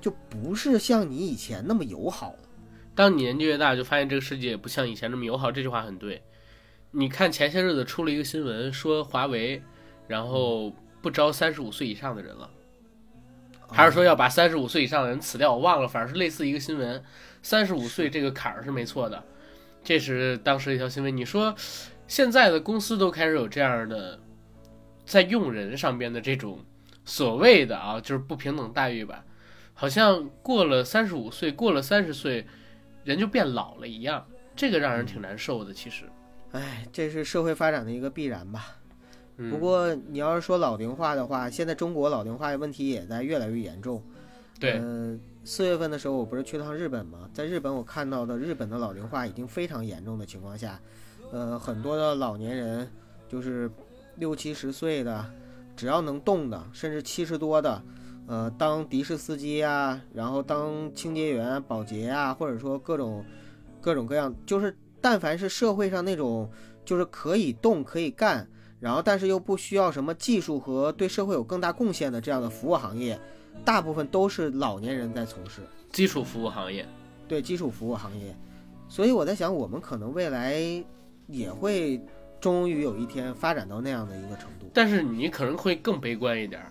[0.00, 2.38] 就不是像你以前那么友好了。
[2.96, 5.52] 当你年纪越大，就发现这个世界也不像以前那么友好。
[5.52, 6.22] 这句话很对。
[6.92, 9.62] 你看前些日子出了一个新闻，说华为，
[10.08, 12.48] 然后不招三十五岁以上的人了，
[13.68, 15.52] 还是说要把三十五岁以上的人辞掉？
[15.52, 17.04] 我忘了，反正是类似一个新闻。
[17.42, 19.22] 三十五岁这个坎儿是没错的，
[19.84, 21.14] 这是当时一条新闻。
[21.14, 21.54] 你说
[22.08, 24.18] 现在的公司都开始有这样的
[25.04, 26.64] 在用人上边的这种
[27.04, 29.22] 所谓的啊，就是不平等待遇吧？
[29.74, 32.46] 好像过了三十五岁，过了三十岁，
[33.06, 35.72] 人就变老了一样，这个让人挺难受的。
[35.72, 36.04] 其实，
[36.50, 38.76] 哎，这是社会发展的一个必然吧。
[39.36, 44.02] 嗯、不过你要是说老龄化的话，现在中国老龄化的问题也在越来越严重。
[44.58, 47.30] 对，呃，四月份的时候，我不是去趟日本吗？
[47.32, 50.80] 在日本，我看到的日本的老龄化已经非常严重的情况下，
[51.30, 52.90] 呃，很多的老年人
[53.28, 53.70] 就是
[54.16, 55.24] 六七十岁的，
[55.76, 57.82] 只要能动的，甚至七十多的，
[58.26, 63.24] 呃，当的士司机啊，然后当清洁员、保洁啊，或者说各种
[63.80, 66.50] 各种各样，就是但凡是社会上那种
[66.84, 68.48] 就是可以动、可以干，
[68.80, 73.18] 然后但是又不需要什么技术和对社会有更大贡献的这样的服务行业。
[73.64, 76.86] 大部分都是老年人在从事基础服务行业，
[77.26, 78.36] 对基础服务行业，
[78.86, 80.60] 所以我在想，我们可能未来
[81.26, 81.98] 也会
[82.38, 84.66] 终于有一天发展到那样的一个程度。
[84.74, 86.70] 但是你可能会更悲观一点儿，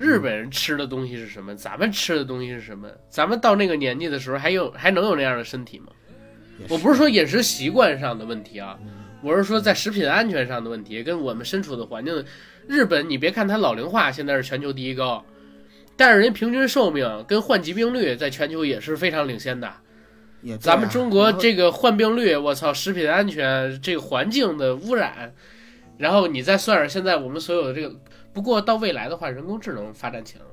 [0.00, 1.54] 日本人吃的东西是什么？
[1.54, 2.88] 咱们吃的东西是什么？
[3.10, 5.88] 咱们到那个年纪的时候，还有还能有那样的身体吗？
[6.70, 8.78] 我不是说饮食习惯上的问题啊，
[9.22, 12.24] 我是说在食品安全上的问题，跟我们身处的环境。
[12.66, 15.22] 日本，你别看它老龄化现在是全球第一高。
[15.98, 19.68] 但是人平均寿命跟患疾病率在全球也是非常领先的。
[19.68, 19.82] 啊
[20.58, 25.34] 咱们中国这个患病率，我操，食品安全，这个环境的污染，
[25.98, 27.94] 然后你再算上现在我们所有的这个，
[28.32, 30.50] 不过到未来的话，人工智能发展起来了，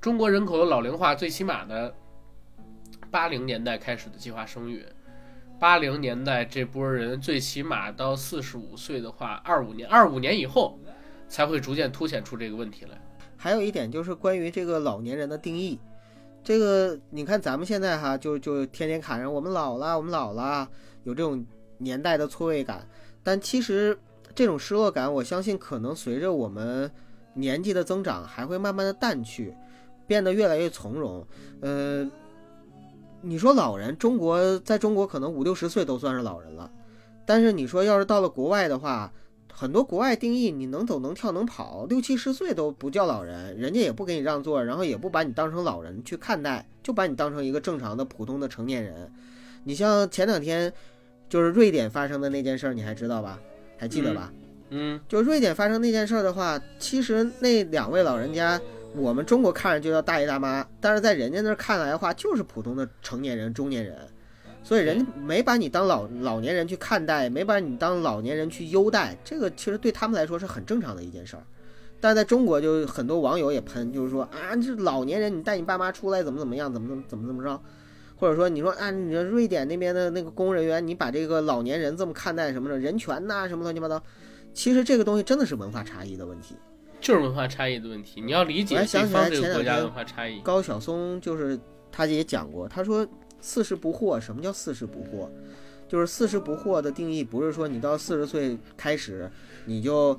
[0.00, 1.94] 中国人口的老龄化最起码的
[3.10, 4.84] 八零年代开始的计划生育，
[5.58, 10.78] 八零年代这波人最起码到四十五岁的话，二五年二五年以后
[11.28, 13.00] 才会逐渐凸显出这个问题来。
[13.38, 15.78] 还有一点就是关于这个老年人的定义，
[16.44, 20.68] 这个你看咱们现在哈，就就天天喊着我们老了，我们老了，
[21.04, 21.44] 有这种
[21.78, 22.86] 年代的错位感。
[23.22, 23.98] 但其实
[24.34, 26.90] 这种失落感，我相信可能随着我们
[27.36, 29.54] 年纪的增长，还会慢慢的淡去。
[30.08, 31.26] 变得越来越从容。
[31.60, 32.08] 呃，
[33.22, 36.70] 你说老人，中国在中国可能五六十岁都算是老人了，
[37.26, 39.12] 但是你说要是到了国外的话，
[39.52, 49.10] 很多国外定义你能走能跳能跑，六七十岁都不叫老人，人家也不给你让座，然后也不把你当成老人去看待，就把你当成一个正常的普通的成年人。
[49.64, 50.72] 你像前两天
[51.28, 53.40] 就是瑞典发生的那件事儿，你还知道吧？
[53.76, 54.32] 还记得吧？
[54.32, 54.45] 嗯，
[55.08, 58.60] 就瑞典发生那件事儿的话，其实那两位老人家，
[58.94, 63.96] 我们中国看着就叫大爷大妈，但是在人家那儿看来的话，就是普通的成年人、中年人，
[64.62, 71.42] 所以人家没把你当老老年人去看待，没把你当老年人去优待，这个其实对他们来说是很正常的一件事儿。
[72.00, 77.60] 但是在中国，就很多网友也喷，就是说啊，这老年人你带你爸妈出来怎么怎么样，怎么怎么怎么怎么着，
[78.16, 84.02] 或者说你说啊，你说瑞典那边的那个公务人员，你把这个老年人这么看待什么的，人权呐、什么乱七八糟。
[84.56, 86.56] 其实这个东西真的是文化差异的问题。
[86.98, 90.40] 就是文化差异的问题，你要理解对方这个国家前两天文化差异。
[90.40, 91.60] 高晓松就是
[91.92, 93.06] 他也讲过，他说
[93.38, 95.28] 四十不惑，什么叫四十不惑？
[95.86, 99.30] 就是四十不惑的定义，不是说你到四十岁开始
[99.66, 100.18] 你就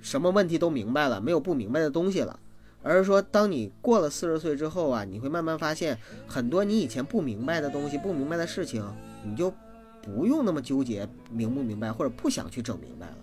[0.00, 2.38] 什么问题都明白了，没有不明白的东西了，
[2.84, 8.84] 而是说当你过了四十岁之后啊，你会慢慢发现很多你以前不明白的东西、不明白的事情，
[9.24, 9.52] 你就
[10.00, 13.16] 不用那么纠结明不明白，或者不想去整明白了。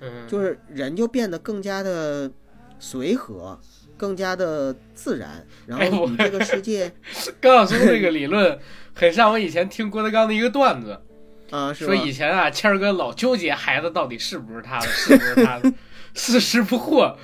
[0.00, 2.30] 嗯，就是人就变得更加的
[2.78, 3.58] 随和，
[3.96, 6.92] 更加的自然，然后与这个世界
[7.40, 8.58] 高晓松这个理论
[8.94, 11.00] 很像我以前听郭德纲的一个段子，
[11.50, 11.94] 啊，说？
[11.94, 15.72] 以前啊，谦儿哥老纠结孩子到底是不是他的，是不是他的，
[16.14, 17.14] 四十不惑。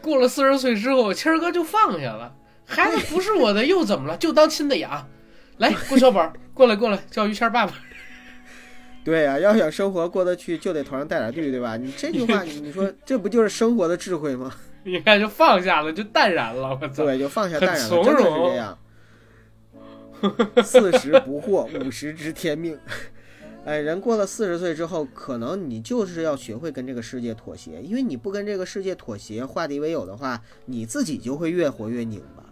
[0.00, 4.16] 过了四十岁之后，谦儿哥就放下了，孩子不是我的又怎么了？
[4.16, 5.08] 就当亲的养。
[5.58, 7.74] 来，郭小宝，过来过来，叫于谦爸爸。
[9.04, 11.76] 对呀、要想生活过得去，就得头上带点绿，对吧？
[11.76, 14.54] 你这句话，你 你说这不就是生活的智慧吗？
[14.84, 16.78] 你看，就放下了，就淡然了。
[16.80, 17.04] 我操！
[17.04, 18.78] 对，就放下淡然了，从真的是这样。
[20.62, 22.78] 四十不惑， 五十知天命。
[23.64, 32.44] 哎，人过了四十岁之后，可能你就是要学会跟这个世界妥协，因为你不跟这个世界妥协，化敌为友的话，你自己就会越活越拧巴。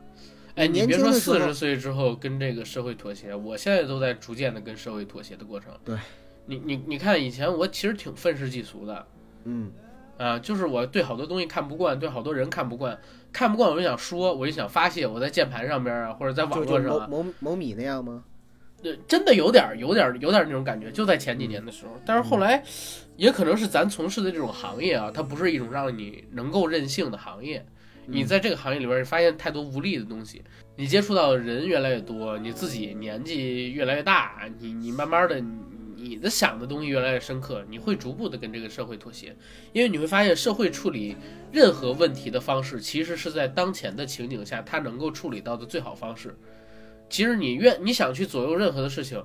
[0.55, 5.73] 哎，你年别说四十岁之后跟这个社会妥协，我现在都在逐渐的跟社会妥协的过程。
[5.85, 5.97] 对，
[6.49, 9.07] 你你你看，以前我其实挺愤世嫉俗的
[9.45, 9.71] 嗯，
[10.17, 12.99] 啊，就是我对好多东西看不惯，对好多人看不惯，
[13.31, 18.25] 看不惯我就想说，我就想发泄，我在键盘上边啊，或者在网络上啊，某某某米那样吗？
[18.83, 21.93] 对，真的有点儿有点儿有点儿那种感觉，就在前几年的时候。
[22.07, 22.63] 但是后来，
[23.17, 27.67] 也可能是咱从事的这种行业啊，它不是一种让你能够任性的行业。
[28.07, 30.43] 你在这个行业里边你发现太多无力的东西，
[30.77, 35.43] 你接触到的人越来越多，你自己年纪越来越大，你你慢慢的，
[36.01, 39.37] 你的想的东西越来越深刻，你会逐步的跟这个社会妥协，
[39.73, 41.17] 因为你会发现社会处理
[41.51, 46.39] 任何问题的方式，其实是在当前的情景下，它能够处理到的最好方式。
[47.11, 49.25] 其实你愿你想去左右任何的事情，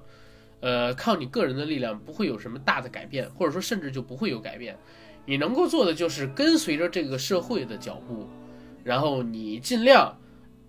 [0.61, 4.77] 呃，靠你个人的力量不会有什么大的改变，或者说甚至就不会有改变。
[5.25, 8.27] 你能够做的就是跟随着这个社会的脚步，
[8.83, 10.17] 然后你尽量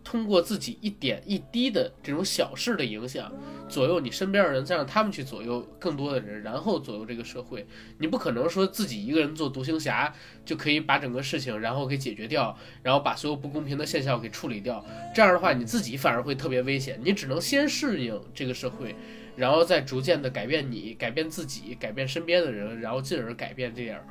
[0.04, 3.32] 通过自己一点一滴的这种小事的影响，
[3.68, 7.66] 左右你身边的人，再让他们去左右更多的人，然后左右这个社会。
[7.98, 10.14] 你不可能说自己一个人做独行侠
[10.44, 14.84] 就可以把整个事情然后给解决掉，然后把所有不公平的现象给处理掉。
[15.14, 17.00] 这样的话，你自己反而会特别危险。
[17.02, 18.94] 你只能先适应这个社会，
[19.36, 24.04] 然后再逐渐的改变你，改变自己，改变身边的人，然后进而改变这点儿，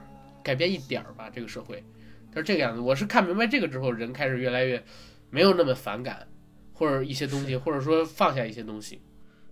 [0.43, 1.83] 改变一点儿吧这个社会。
[2.33, 2.81] 它是这个样子。
[2.81, 4.83] 我是看明白这个之后，人开始越来越
[5.33, 6.27] 没有那么反感，
[6.73, 9.01] 或者一些东西，或者说放下一些东西。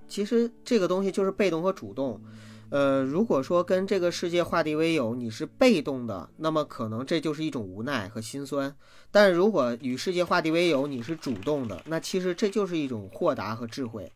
[0.07, 2.21] 其实这个东西就是被动和主动。
[2.69, 8.69] 呃，如果说跟这个世界化敌为友，你是被动的，那么可能这就是一种无奈和心酸；
[9.09, 14.11] 但如果与世界化敌为友，你是主动的，那其实这就是一种豁达和智慧。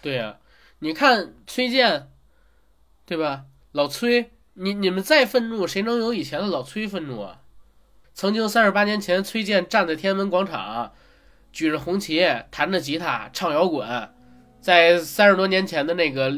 [0.00, 0.38] 对呀、
[0.78, 2.12] 你看崔健，
[3.04, 3.46] 对吧？
[3.72, 7.42] 老崔，你你们再愤怒，谁能有以前的老崔愤怒啊？
[8.14, 10.92] 曾经三十八年前，崔健站在天安门广场，
[11.52, 13.86] 举着红旗，弹着吉他，唱摇滚，
[14.60, 16.32] 在三十多年前的那个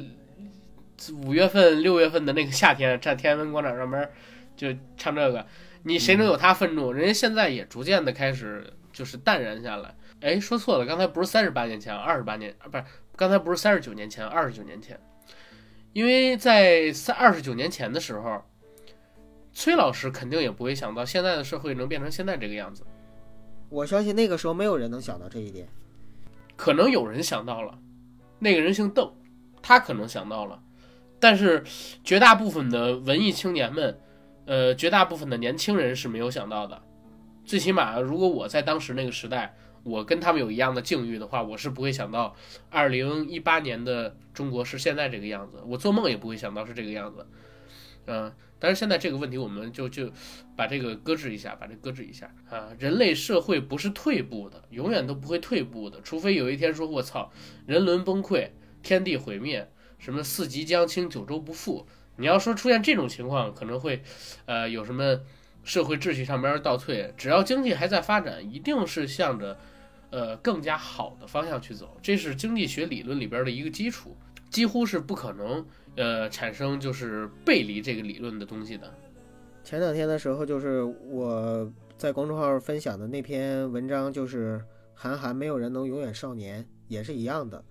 [1.25, 4.11] 五月份、六月份的那个夏天，站天安门广场上面
[4.57, 5.47] 就唱这个，
[5.83, 6.93] 你谁能有他愤怒？
[6.93, 9.95] 人家现在也逐渐的开始就是淡然下来。
[10.21, 12.85] 哎，说错了，刚才不是三十八年前，二十八年，啊，不是，
[13.17, 15.01] 刚才不是三十九年前，二十九年前，
[15.95, 18.45] 因为在三二十九年前的时候，
[19.55, 22.83] 崔老师肯定也不会想到现在的社会能变成现在这个样子。
[23.71, 25.67] 我相信那个时候没有人能想到这一点。
[26.57, 27.79] 可能有人想到了，
[28.39, 29.11] 那个人姓邓，
[29.63, 30.63] 他可能想到了，
[31.19, 31.65] 但是
[32.05, 33.99] 绝大部分的文艺青年们，
[34.45, 36.83] 呃，绝大部分的年轻人是没有想到的。
[37.47, 42.37] 最起码，如果我在当时那个时代，我跟他们有一样的境遇的话，我是不会想到
[42.69, 47.27] 二零一八年的中国是现在这个样子，我做梦也不会想到是这个样子。
[48.05, 48.31] 嗯、
[48.61, 50.13] 但是现在这个问题，我们就就
[50.55, 52.69] 把这个搁置一下，把这搁置一下啊！
[52.79, 57.33] 人类社会不是退步的，永远都不会退步的，除非有一天说我操，
[57.67, 58.51] 人伦崩溃，
[58.83, 61.87] 天地毁灭，什么四极将倾，九州不复。
[62.17, 64.03] 你要说出现这种情况，可能会，
[64.45, 65.19] 呃，有什么
[65.65, 67.15] 社会秩序上边倒退。
[67.17, 69.59] 只要经济还在发展，一定是向着，
[70.11, 71.97] 呃，更加好的方向去走。
[72.03, 74.19] 这是经济学理论里边的一个基础，
[74.51, 75.67] 几乎是不可能，
[75.97, 78.93] 呃，产生就是背离这个理论的东西的。
[79.63, 84.63] 前两天的时候，就是我在公众号分享的那篇文章，就是
[84.95, 87.63] 韩寒没有人能永远少年，也是一样的。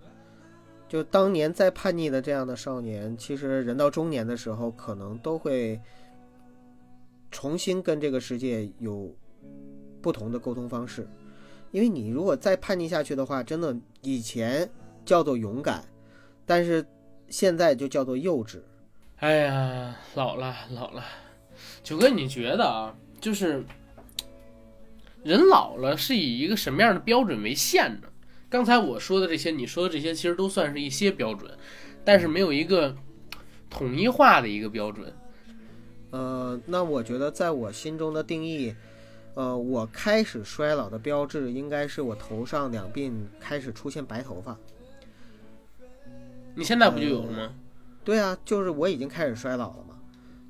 [0.88, 5.80] 就当年再叛逆的这样的少年，其实人到中年的时候，可能都会
[7.30, 9.12] 重新跟这个世界有
[10.00, 11.06] 不同的沟通方式。
[11.70, 14.68] 因为你如果再叛逆下去的话，真的以前
[15.04, 15.84] 叫做勇敢，
[16.44, 16.84] 但是
[17.30, 18.58] 现在就叫做幼稚。
[19.16, 21.04] 哎呀，老了老了，
[21.82, 23.64] 九哥，你觉得啊，就是
[25.22, 28.08] 人老了是以一个什么样的标准为限呢？
[28.48, 31.56] 刚才我说的这些，你说的这些，其实都算是一些标准，
[32.04, 32.96] 但是没有一个
[33.68, 35.12] 统一化的一个标准。
[36.10, 38.74] 呃，那我觉得在我心中的定义，
[39.34, 44.58] 呃，我开始衰老的标志应该是我头上两鬓开始出现白头发。
[46.54, 47.50] 你现在不就有了吗？
[48.04, 49.94] 对啊，就是我已经开始衰老了嘛。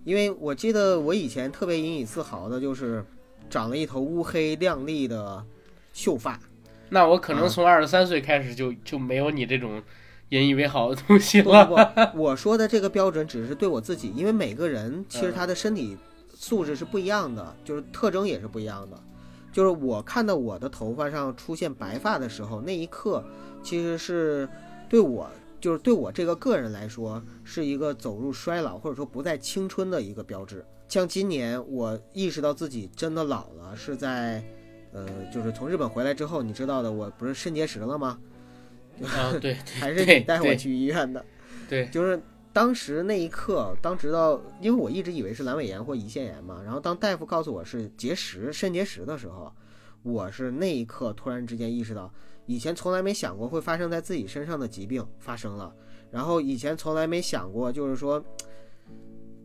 [0.05, 3.05] 因为我记得我以前特别引以自豪的就是
[3.51, 5.45] 长了一头乌黑亮丽的
[5.93, 6.41] 秀发。
[6.89, 9.83] 那我可能从二十三岁开始就就没有你这种
[10.31, 11.67] 引以为豪的东西了。
[11.67, 11.75] 不
[12.17, 15.97] 不，我说的这个标准只是对我自己，因为每个人其实他的身体
[16.35, 18.97] 素质是不一样的，就是特征也是不一样的。
[19.53, 23.23] 就是我看到我的头发上出现白发的时候，那一刻
[23.63, 24.49] 其实是
[24.89, 25.29] 对我，
[25.61, 30.65] 就是对我这个个人来说，是一个走入衰老或者说不再青春的一个标志。
[30.89, 34.43] 像今年我意识到自己真的老了，是在，
[34.93, 38.19] 呃，就是从日本回来之后，你知道的，我不是肾结石了吗？
[39.05, 41.25] 啊，对 还是你带我去医院的。
[41.69, 42.21] 对，就是
[42.53, 49.53] 当时那一刻，当直到因为我一直以为是阑尾炎或胰腺炎嘛，然后当大夫告诉我是结石、肾结石的时候，
[50.03, 52.13] 我是那一刻突然之间意识到，
[52.51, 55.73] 以前从来没想过会发生在自己身上的疾病发生了，
[56.11, 58.23] 然后以前从来没想过就是说。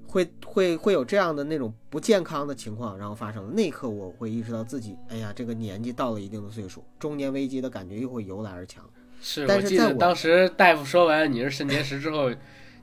[0.08, 3.52] 会会会有这样的那种不健康的情况，然后发生了。
[3.54, 8.82] 那一刻，我会意识到自己，哎呀，这个年纪到了一定的岁数，中年危机的感觉又会由来而强。
[9.20, 12.32] 是但是在我我记得当时大夫说完你是肾结石之后，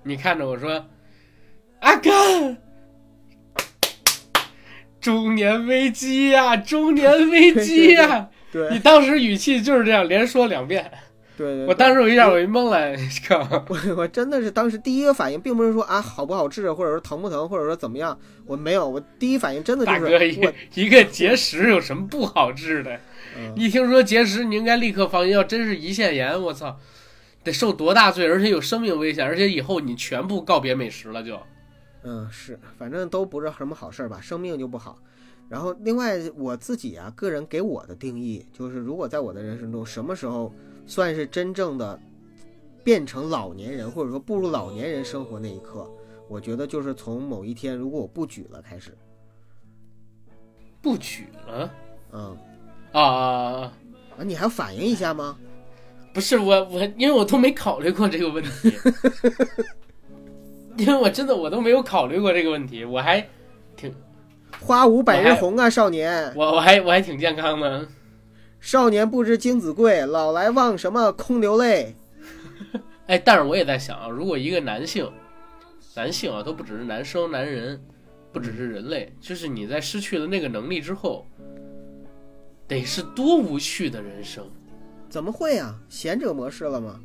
[0.02, 0.84] 你看着我说
[1.80, 2.58] ：“阿甘，
[5.00, 10.88] 中年危机呀、中年危机呀、 对你当时语气就是这样，连说两遍。
[11.34, 12.94] 对对，我当时我一下我一懵了，
[13.26, 13.64] 靠！
[13.68, 23.00] 我 我真的是当时第一个反应，并不是说啊好不好治，或者说疼不疼，或者说怎么样，我没有，我第一反应真的就大哥，一是我个一个结石有什么不好治的？
[23.34, 25.32] 嗯一听说结石，你应该立刻放心。
[25.32, 26.78] 要真是胰腺炎，我操，
[27.42, 31.40] 得受多大罪，而且有生命危险，而且以后你全部告别美食了就。
[32.04, 34.98] 嗯是，反正都不是什么好事儿吧，生命就不好。
[35.48, 40.52] 然后另外我自己啊，个人给我的定义就是，如果在我的人生中，什么时候
[40.86, 41.98] 算是真正的
[42.82, 45.90] 变成老年人，或者说步入老年人生活那一刻，
[46.28, 48.96] 我觉得就是从某一天，如果我不举了开始。
[50.80, 51.72] 不举了
[52.12, 52.36] 嗯
[52.92, 53.72] 啊啊
[54.24, 55.38] 你还要反应一下吗？
[56.12, 58.72] 不是我我，因为我都没考虑过这个问题，
[60.76, 63.26] 因为我真的我都没有考虑过这个问题，我还
[64.64, 66.32] 花无百日红啊，少年！
[66.36, 67.86] 我我还我还挺健康的。
[68.60, 71.96] 少年不知金子贵，老来望什么空流泪。
[73.06, 75.10] 哎，但是我也在想啊，如果一个男性，
[75.96, 77.82] 男性啊，都不只是男生、男人，
[78.32, 81.26] 不只是人类，就是你在失去了那个能力之后，
[82.68, 84.48] 得是多无趣的人生。
[85.08, 85.74] 怎么会啊？
[85.88, 87.00] 贤者模式了吗？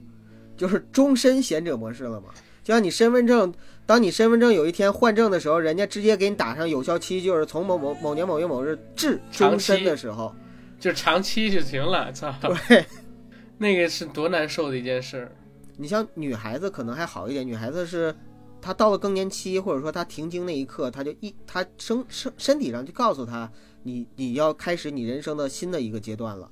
[0.56, 2.28] 就是终身贤者模式了吗？
[2.68, 3.54] 就像你身份证，
[3.86, 10.36] 当你身份证有一天换证的时候，人家直接给你打上有效期，就是从某某某年某月某日至终身的时候，
[10.78, 12.30] 就长期就行了，操！
[12.68, 12.86] 对。
[13.58, 15.32] 那个是多难受的一件事儿。
[15.78, 18.14] 你像女孩子可能还好一点，女孩子是
[18.62, 23.50] 她到了更年期，或者说她停经那一刻，她就一她身身身体上就告诉她，
[23.84, 26.52] 你你要开始你人生的新的一个阶段了。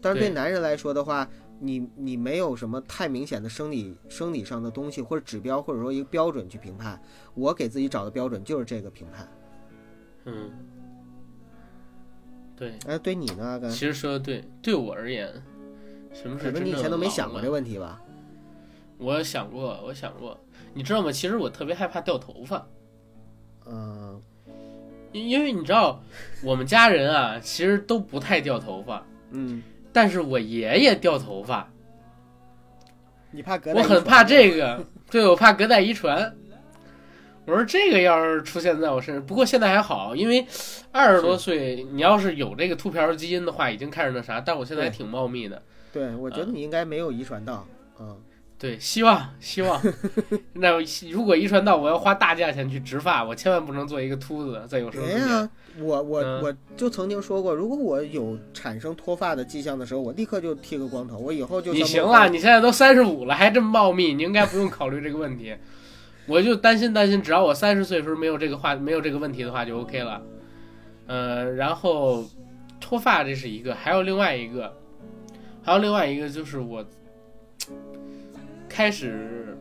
[0.00, 1.28] 但是对对男人来说的话，
[1.60, 7.00] 你你没有什么太明显的生理生理上的东西或者指标，或者说一个标准去评判。
[7.34, 9.28] 我给自己找的标准就是这个评判。
[10.24, 10.50] 嗯，
[12.56, 13.70] 对，哎，对你呢，阿甘？
[13.70, 15.32] 其实说的对，对我而言，
[16.12, 18.02] 什么是可能你以前都没想过这问题吧？
[18.98, 20.38] 我想过，我想过，
[20.74, 21.12] 你知道吗？
[21.12, 22.66] 其实我特别害怕掉头发，
[23.64, 24.20] 嗯，
[25.12, 26.02] 因因为你知道，
[26.42, 29.62] 我们家人啊，其实都不太掉头发，嗯，
[29.98, 31.68] 但是我爷爷掉头发，
[33.32, 34.80] 你怕隔代我很怕这个，
[35.10, 36.32] 对我怕隔代遗传。
[37.46, 40.46] 我说这个要是出现在我身上，不过现在还好，因为
[40.92, 44.40] 二十多岁，你要是有这个秃瓢基因的话，已经开始那啥。
[44.40, 45.60] 但我现在还挺茂密的，
[45.92, 47.66] 对，我觉得你应该没有遗传到，
[47.98, 48.16] 嗯，
[48.58, 49.80] 对，希望 希望。
[50.54, 50.78] 那
[51.10, 55.50] 如果遗传到，我要花大价钱去植发，我千万不能做一个秃子，在有生之年。
[55.80, 65.54] 我我嗯我就曾经说过，如果我有产生脱发的迹象的时候，我立刻就剃个光头，我以后就你行了，你现在都三十五了，还这么茂密，你应该不用考虑这个问题。
[66.26, 70.20] 我就担心担心，只要我三十岁的时候没有这个话，没有这个问题的话，就 OK 了。
[71.06, 72.24] 呃，然后
[72.80, 74.76] 脱发这是一个，还有另外一个，
[75.62, 76.84] 还有另外一个就是我
[78.78, 79.58] 开始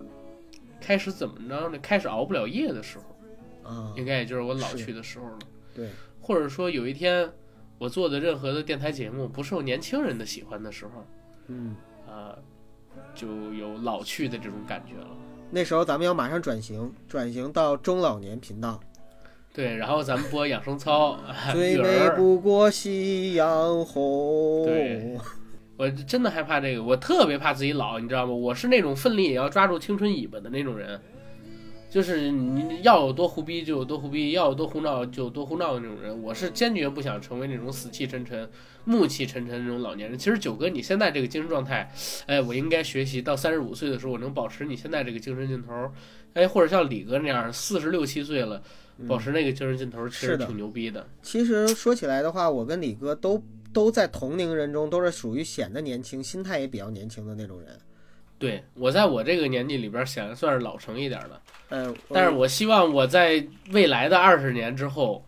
[0.79, 1.79] 开始怎么着呢？
[1.81, 5.39] 开始熬不了夜的时候，啊，应该也就是我老去的时候了。
[5.73, 5.89] 对，
[6.21, 7.27] 或者说有一天
[7.79, 11.03] 我做的任何的电台节目不受年轻人的喜欢的时候，
[11.47, 11.75] 嗯，
[12.07, 12.37] 啊、
[13.15, 15.07] 就有老去的这种感觉了。
[15.49, 18.79] 那时候咱们要马上转型，转型到中老年频道，
[19.51, 21.17] 对，然后咱们播养生操，
[21.53, 21.75] 最。
[21.81, 24.63] 美不过夕阳红。
[24.67, 25.17] 对
[25.77, 28.33] 我真的害怕这个，我特别怕自己老，你知道吗？
[28.33, 30.99] 我是那种奋力也要抓住青春尾巴的那种人，
[31.89, 36.21] 就是你要有多胡逼就有多胡逼，要有多胡闹就有多胡闹的那种人。
[36.21, 38.49] 我是坚决不想成为那种死气沉沉、
[38.85, 40.17] 暮气沉沉的那种老年人。
[40.17, 41.89] 其实九哥，你现在这个精神状态，
[42.25, 45.71] 哎，我应该学习到三十五岁的时候，我能保持你现在这个精神劲头，
[46.33, 48.61] 哎，或者像李哥那样，四十六七岁了，
[49.07, 51.07] 保持那个精神劲头，其实是挺牛逼的。
[51.21, 53.41] 其实说起来的话，我跟李哥都
[53.73, 57.79] 都在同龄人中都是属于显得年轻，心态也比较年轻的那种人。
[58.39, 61.41] 对我在我这个年纪里边，显得算是老成一点的。
[61.69, 65.25] 呃，但是我希望我在未来的二十年之后，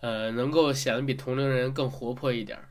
[0.00, 2.64] 呃，能够显得比同龄人更活泼一点儿。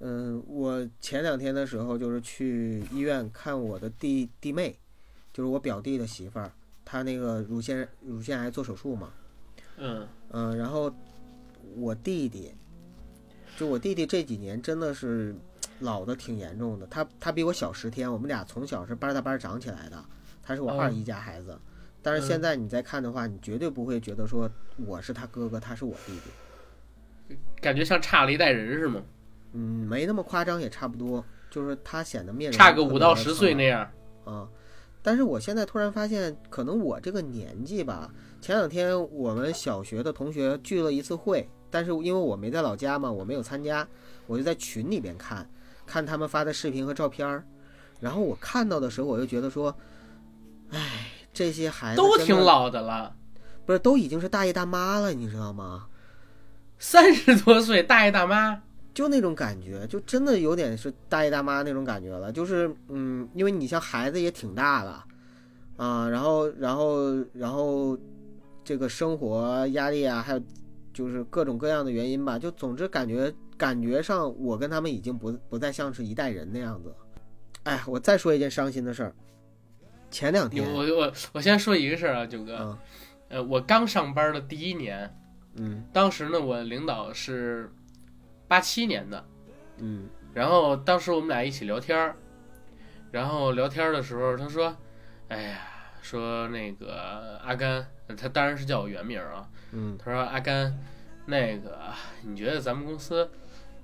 [0.00, 4.74] 嗯，我前两天的时候就是去医院看我的弟弟妹，
[5.32, 6.50] 就是我表弟的媳妇儿，
[6.84, 9.12] 她那个乳腺乳腺癌做手术嘛。
[9.76, 10.92] 嗯，嗯，然后
[11.76, 12.52] 我弟弟，
[13.56, 15.34] 就我弟弟这几年真的是
[15.80, 16.86] 老的挺严重的。
[16.86, 20.04] 他他比我小十天，我们俩从小是班搭班长起来的。
[20.42, 21.56] 他是我二嗯姨家孩子，
[22.02, 24.50] 但是现在你再看的话，你绝对不会觉得说
[24.86, 26.12] 我是他哥哥，他是我弟
[27.28, 27.36] 弟。
[27.60, 29.00] 感觉像差了一代人是吗？
[29.52, 33.88] 嗯，没那么夸张，也差不多，就是他显得面容差个五到十岁那样。
[34.24, 34.48] 啊。
[35.04, 43.88] 但是我现在突然发现，可能我这个年纪吧，前两天我们小学的同学聚了一次会，但是因为我没在老家嘛，我没有参加，
[44.28, 45.48] 我就在群里边看，
[45.84, 47.42] 看他们发的视频和照片儿。
[47.98, 49.74] 然后我看到的时候，我就觉得说，
[50.70, 53.16] 哎，这些孩子都挺，老的了，
[53.66, 55.86] 不是都已经是大爷大妈了，你知道吗？
[56.78, 58.62] 三十多岁大爷大妈。
[58.94, 62.30] 就那种感觉，就真的有点是大爷大妈那种感觉了。
[62.30, 65.02] 就是，嗯，因为你像孩子也挺大了，
[65.78, 67.96] 啊，然后，然后，然后，
[68.62, 70.42] 这个生活压力啊，还有
[70.92, 76.94] 就是各种各样的原因吧，就总之感觉感觉上，我跟他们已经不不再像是一代人那样子。
[77.64, 79.14] 哎，我再说一件伤心的事儿，
[80.10, 82.78] 前两天，我我我先说一个事儿啊，九哥，嗯。
[83.28, 85.10] 呃，我刚上班的第一年，
[85.54, 85.84] 嗯。
[85.92, 87.72] 当时呢，我领导是
[88.46, 89.24] 八七年的，
[89.78, 90.08] 嗯。
[90.34, 92.16] 然后当时我们俩一起聊天儿，
[93.10, 94.76] 然后聊天儿的时候，他说
[95.28, 95.60] ：“哎呀，
[96.02, 97.86] 说那个阿甘，
[98.16, 99.48] 他当然是叫我原名儿啊。
[99.70, 100.78] 嗯他说阿甘，
[101.24, 101.78] 那个
[102.22, 103.30] 你觉得咱们公司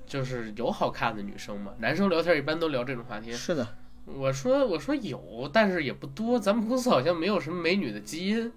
[0.05, 1.73] 就是有好看的女生吗？
[1.79, 3.33] 男生聊天一般都聊这种话题。
[3.33, 3.67] 是的，
[4.05, 6.39] 我说我说有，但是也不多。
[6.39, 8.53] 咱们公司好像没有什么美女的基因。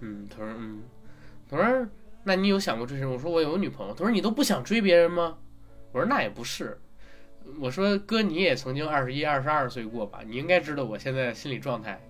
[0.00, 0.82] 嗯，他说嗯，
[1.48, 1.88] 他说
[2.24, 3.06] 那你有想过追谁？
[3.06, 3.94] 我说我有女朋友。
[3.94, 5.38] 他说你都不想追别人吗？
[5.92, 6.78] 我说那也不是。
[7.60, 10.20] 我说哥，你也曾经二十一、二十二岁过吧？
[10.24, 12.00] 你应该知道我现在的心理状态。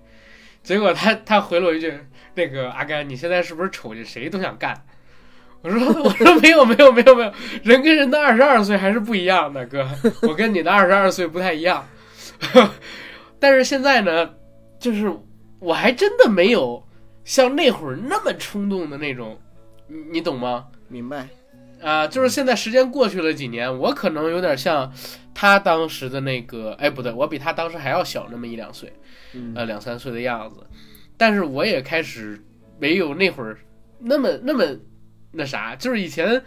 [0.62, 1.92] 结果他他回了我一句
[2.34, 4.84] ：“那个阿甘，你现在是不是瞅见谁都想干？”
[5.62, 7.32] 我说我说没有没有没有没有，
[7.62, 9.88] 人跟人的二十二岁还是不一样的，哥，
[10.22, 11.86] 我跟你的二十二岁不太一样。
[13.38, 14.30] 但是现在呢，
[14.80, 15.12] 就是
[15.60, 16.84] 我还真的没有
[17.24, 19.38] 像那会儿那么冲动的那种，
[19.86, 20.66] 你你懂吗？
[20.88, 21.28] 明白，
[21.80, 24.92] 啊、就是现在时间过去了几年，我可能有点像
[25.32, 28.92] 他当时的那个，哎，不对，我比他当时还要小那么一两岁，
[29.54, 30.66] 呃，两三岁的样子。
[31.16, 32.42] 但是我也开始
[32.78, 33.56] 没有那会儿
[33.98, 34.64] 那么那么
[35.30, 36.42] 那啥，就是以前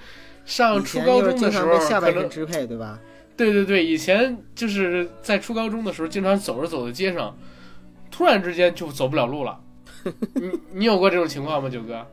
[0.45, 2.99] 上初高中的时候，常被下半可能身支配，对吧？
[3.37, 7.37] 对对对，以前就是在初高中的时候，经常走着走在街上，
[8.11, 9.59] 突然之间就走不了路了。
[10.35, 12.05] 你你有过这种情况吗，九哥？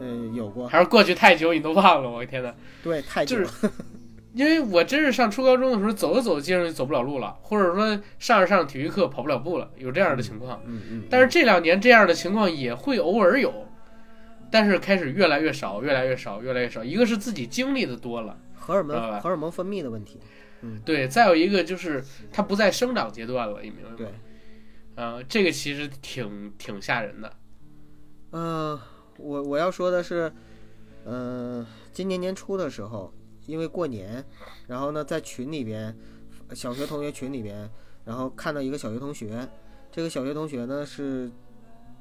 [0.00, 2.10] 嗯，有过，还是过去太久你都忘了？
[2.10, 2.52] 我的天呐，
[2.82, 3.70] 对，太久就了是。
[4.34, 10.60] 因为我真是上初高中的时候，走着走着街上就走不了路了，或者说上着上着体育课跑不了步了，有这样的情况。
[10.66, 11.02] 嗯嗯。
[11.08, 13.66] 但是这两年这样的情况也会偶尔有，
[14.50, 16.82] 但是开始越来越少，越来越少，越来越少。
[16.82, 20.20] 一个是自己经历的多了，荷尔蒙荷尔蒙分泌的问题。
[20.62, 23.96] 嗯对，再有一个就是它不在生长阶段了，你明白吗？
[23.96, 24.08] 对，
[24.96, 27.30] 啊、这个其实挺挺吓人的。
[28.32, 28.80] 嗯、
[29.18, 30.32] 我我要说的是，
[31.04, 33.12] 嗯、今年年初的时候，
[33.46, 34.24] 因为过年，
[34.66, 35.96] 然后呢，在群里边，
[36.52, 37.70] 小学同学群里边，
[38.04, 39.48] 然后看到一个小学同学，
[39.90, 41.30] 这个小学同学呢是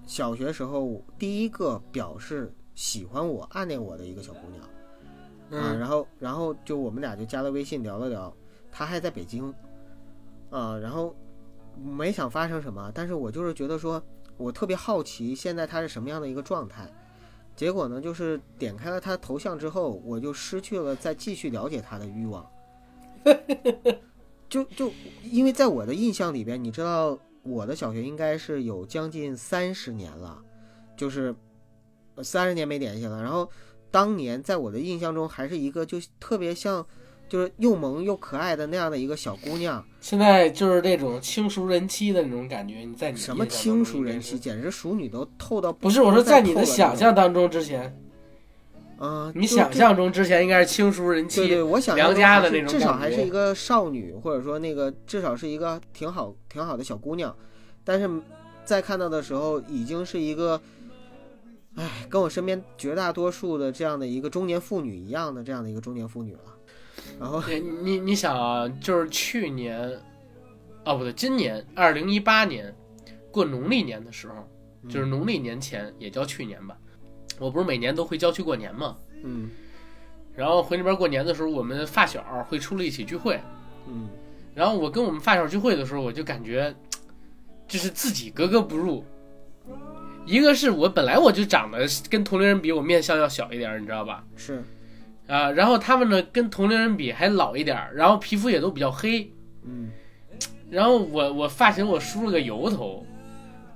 [0.05, 4.63] 小学时候第一个表示喜欢我、暗恋我的一个小姑娘。
[4.63, 8.35] 啊，嗯然后然后就我们俩就加了微信聊了聊，
[8.71, 9.53] 她还在北京，
[10.49, 11.15] 啊，然后
[11.83, 14.01] 没想发生什么，但是我就是觉得说，
[14.37, 16.91] 我特别好奇现在她是什么样的一个状态，
[17.55, 22.49] 结果呢，就是点开了他头像之后，我就失去了再继续了解他的欲望，
[24.49, 24.91] 就就
[25.23, 30.41] 因为在我的印象里边，你知道我的小学应该是有将近三十年了，
[30.97, 31.35] 就是
[32.21, 33.49] 三十年没联系了，然后。
[33.93, 36.83] 当年在我的印象中，还是一个就特别像，
[37.33, 39.83] 就是又萌又可爱的那样的一个小姑娘。
[39.99, 44.37] 现在就是那种轻熟人妻的那种感觉，你在你什么轻熟人妻？
[44.37, 47.99] 简直熟女都透到不是，我说在你的想象当中之前，
[48.99, 51.37] 嗯、你想象中之前应该是轻熟人妻。
[51.37, 57.35] 对对，我想象良中还是家的那种至少还是一个少女，或者说那个至少是一个挺好挺好的小姑娘，
[57.83, 58.07] 但是
[58.63, 60.61] 在看到的时候，已经是一个，
[61.77, 66.52] 哎，跟我身边绝大多数的这样的一个中年妇女一样的这样的一个中年妇女了。
[67.19, 69.79] 然后，对你你想啊，就是去年，
[70.85, 72.73] 哦不对，今年二零一八年
[73.31, 74.47] 过农历年的时候，
[74.89, 76.77] 就是农历年前，也叫去年吧。
[77.39, 79.49] 我不是每年都回郊区过年嘛，嗯
[80.35, 83.39] 然后回那边过年的时候，我们发小会出来一起聚会。
[83.87, 84.07] 嗯
[84.55, 86.73] 然后我跟我们发小聚会的时候，我就感觉，
[87.67, 89.03] 就是自己格格不入。
[90.25, 94.23] 一个是我本来我就长得跟同龄人比，我面相要小一点，你知道吧？
[94.35, 94.63] 是，
[95.27, 99.31] 啊，然后他们呢跟同龄人比还老一点儿，然后皮肤也都比较黑，
[99.65, 99.89] 嗯
[100.69, 103.05] 然后我我发型我梳了个油头，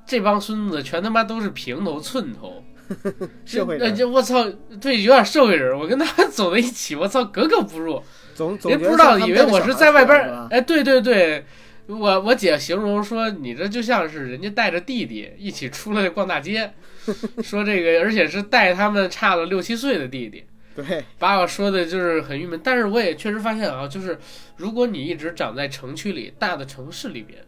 [0.05, 4.43] 这帮孙子全他妈都是平头寸头， 呃社会人就我操，
[4.81, 8.01] 对，有点社会人，我跟他们走在一起，我操，格格不入。
[8.33, 10.15] 总总不知道以为我是在外边
[10.49, 11.43] 哎，对对对，
[11.87, 16.71] 我我姐形容说你这就像是人家带着弟弟一起出来逛大街，
[17.41, 20.43] 说这个而且是带他们差了六七岁的弟弟，
[20.77, 22.61] 对， 把我说的就是很郁闷。
[22.63, 24.17] 但是我也确实发现啊，就是
[24.55, 27.43] 如果你一直长在城区里大的城市里边，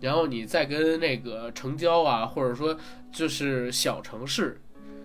[0.00, 2.76] 然后你再跟那个城郊啊，或者说
[3.12, 4.60] 就是小城市、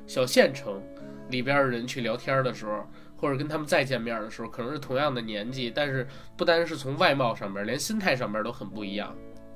[0.08, 0.82] 小县城
[1.30, 2.88] 里边的人去聊天的时候。
[3.20, 6.08] 或者跟他们再见面的时候，可能是同样的年纪，但是
[6.38, 9.12] 不单是从外貌上面，连心态上面都很不一样。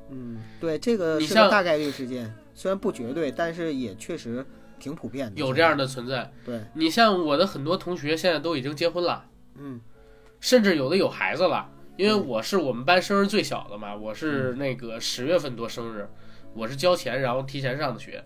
[0.10, 4.44] 嗯，对，这个你像大概率事件，虽然不绝对，但是也确实
[4.82, 5.40] 挺普遍的。
[5.40, 6.30] 有这样的存在。
[6.44, 9.24] 对，你像我的很多同学现在都已经结婚了，
[9.58, 9.80] 嗯
[10.42, 11.70] 甚至有的有孩子了。
[11.98, 16.10] 因为嗯我是我们班生日最小的嘛，我是那个十月份多生日，
[16.54, 18.24] 我是交钱然后提前上的学，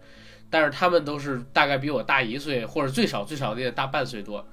[0.50, 4.48] 但是他们都是大概比我大一岁，或者最少最少的也大半岁多。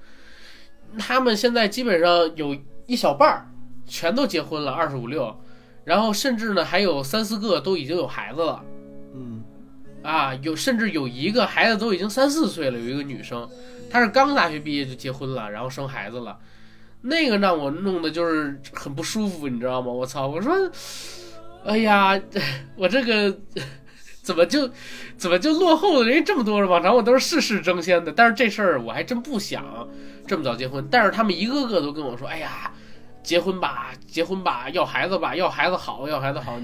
[0.99, 3.47] 他们现在基本上有一小半儿
[3.85, 5.39] 全都结婚了，二十五六，
[5.85, 8.63] 然后甚至呢还有三四个都已经有孩子了。
[9.13, 9.43] 嗯
[10.03, 13.49] 啊，有甚至有一个孩子都已经三四岁了，有一个女生，
[13.89, 16.37] 她是刚大学毕业就结婚了，然后生孩子了，
[17.01, 19.91] 那个让我弄的就是很不舒服，你知道吗？
[19.91, 20.27] 我操！
[20.27, 20.53] 我说，
[21.65, 22.19] 哎呀，
[22.75, 23.39] 我这个
[24.21, 24.69] 怎么就
[25.17, 26.63] 怎么就落后了人家这么多？
[26.67, 29.87] 往常我都是事事争先的，但是这事儿我还真不想
[30.27, 30.85] 这么早结婚。
[30.91, 32.71] 但是他们一个个都跟我说，哎呀。
[33.23, 36.59] 结婚吧，结婚吧，要孩子吧，要孩子好，要孩子好。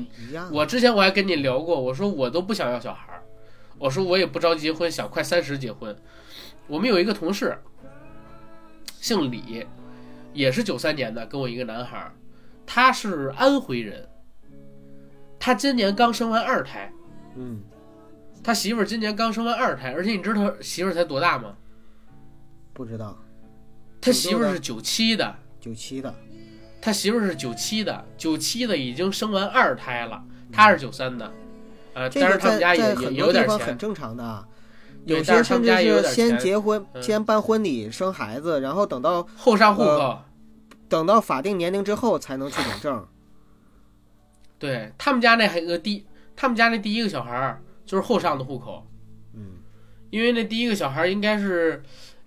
[0.51, 3.08] 我之前我还跟你聊过，我说我都不想要小孩儿，
[3.79, 5.95] 我说我也不着急结婚，想快三十结婚。
[6.67, 7.57] 我们有一个同事，
[8.99, 9.65] 姓李，
[10.33, 12.13] 也是九三年的，跟我一个男孩儿，
[12.65, 14.07] 他是安徽人，
[15.39, 16.91] 他今年刚生完二胎，
[17.35, 17.63] 嗯，
[18.43, 21.55] 他媳妇儿今年刚生完二胎，而且你知道他媳妇儿才多大吗？
[22.73, 23.17] 不知道
[23.99, 26.13] 他媳妇儿是九七的，九七的，
[26.81, 31.31] 他媳妇儿是九七的，九七的已经生完二胎了，他是九三的，
[31.93, 34.47] 呃，这个在在很多地有点钱方很，正常的
[35.05, 40.25] 有些甚至是先结婚，嗯先办婚礼生孩子，然后等到后上户口，呃
[40.87, 43.07] 等到法定年龄之后才能去领证。
[44.57, 48.85] 对他们家那还有个第，他们家那第一个小孩儿就是后上的户口，
[49.33, 49.57] 嗯，
[50.09, 51.81] 因为那第一个小孩儿应该是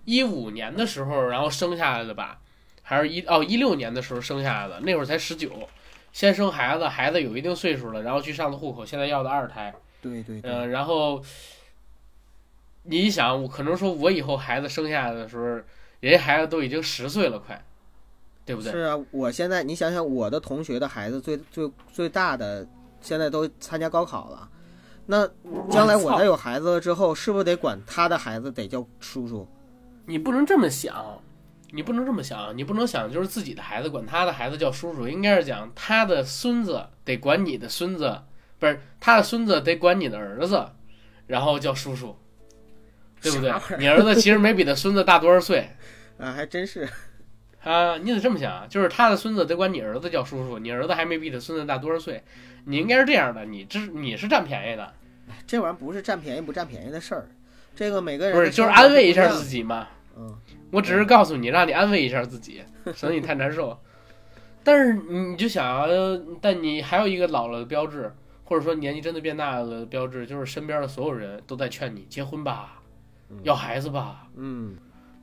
[0.05, 2.39] 一五年的时候，然后生下来的吧，
[2.81, 5.51] 还是一哦一六年的时候生下来的，那会儿才十九，
[6.13, 11.21] 先生孩子，孩子有一定岁数了，然后去上的户口，现在要的二胎，对对对，嗯、然后
[12.83, 15.43] 你一想，我可能说我以后孩子生下来的时候，
[15.99, 17.59] 人家孩子都已经十岁了，快，
[18.45, 18.71] 对不对？
[18.71, 22.65] 是啊，我现在你想想，我的同学的孩子最最最大的
[23.01, 24.47] 现在都参加高考了，
[25.07, 25.27] 那
[25.71, 29.47] 将来我再有孩子了之后，是不是得管他的孩子得叫叔叔？
[30.05, 31.19] 你不能这么想，
[31.75, 38.21] 你不能这么想，你不能想就是自己的孩子管他的孩子叫叔叔，应该是讲他的孙子得管你的孙子，
[38.59, 40.67] 不是他的孙子得管你的儿子，
[41.25, 42.15] 然后叫叔叔，
[43.19, 43.51] 对不对？
[43.79, 45.67] 你儿子其实没比他孙子大多少岁
[46.19, 46.87] 啊，还真是。
[47.63, 52.21] 啊，你得这么想，就是他的孙子得管你儿子叫叔叔，你儿子还没比他孙子大多少岁，
[52.65, 54.93] 你应该是这样的，你这你是占便宜的，
[55.47, 57.27] 这玩意儿不是占便宜不占便宜的事儿，
[57.75, 59.87] 这个每个人不是就是安慰一下自己嘛。
[60.17, 60.35] 嗯，
[60.71, 63.77] 我只是告诉你，让你安慰一下自己， 省得你太难受。
[64.63, 65.87] 但是你就想啊，
[66.41, 68.13] 但你还有一个老了的标志，
[68.45, 72.81] 或者说年纪真的变大了的标志，就是身边的所有人都在劝你结婚吧，
[73.43, 74.77] 要孩子吧，嗯，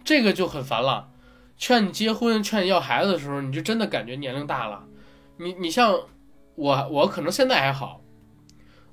[0.04, 1.08] 这个就很烦了。
[1.56, 4.84] 劝你结婚、劝你要孩子的时候，你就真的感觉年龄大了。
[5.36, 5.98] 你你像
[6.54, 8.02] 我，我可能现在还好，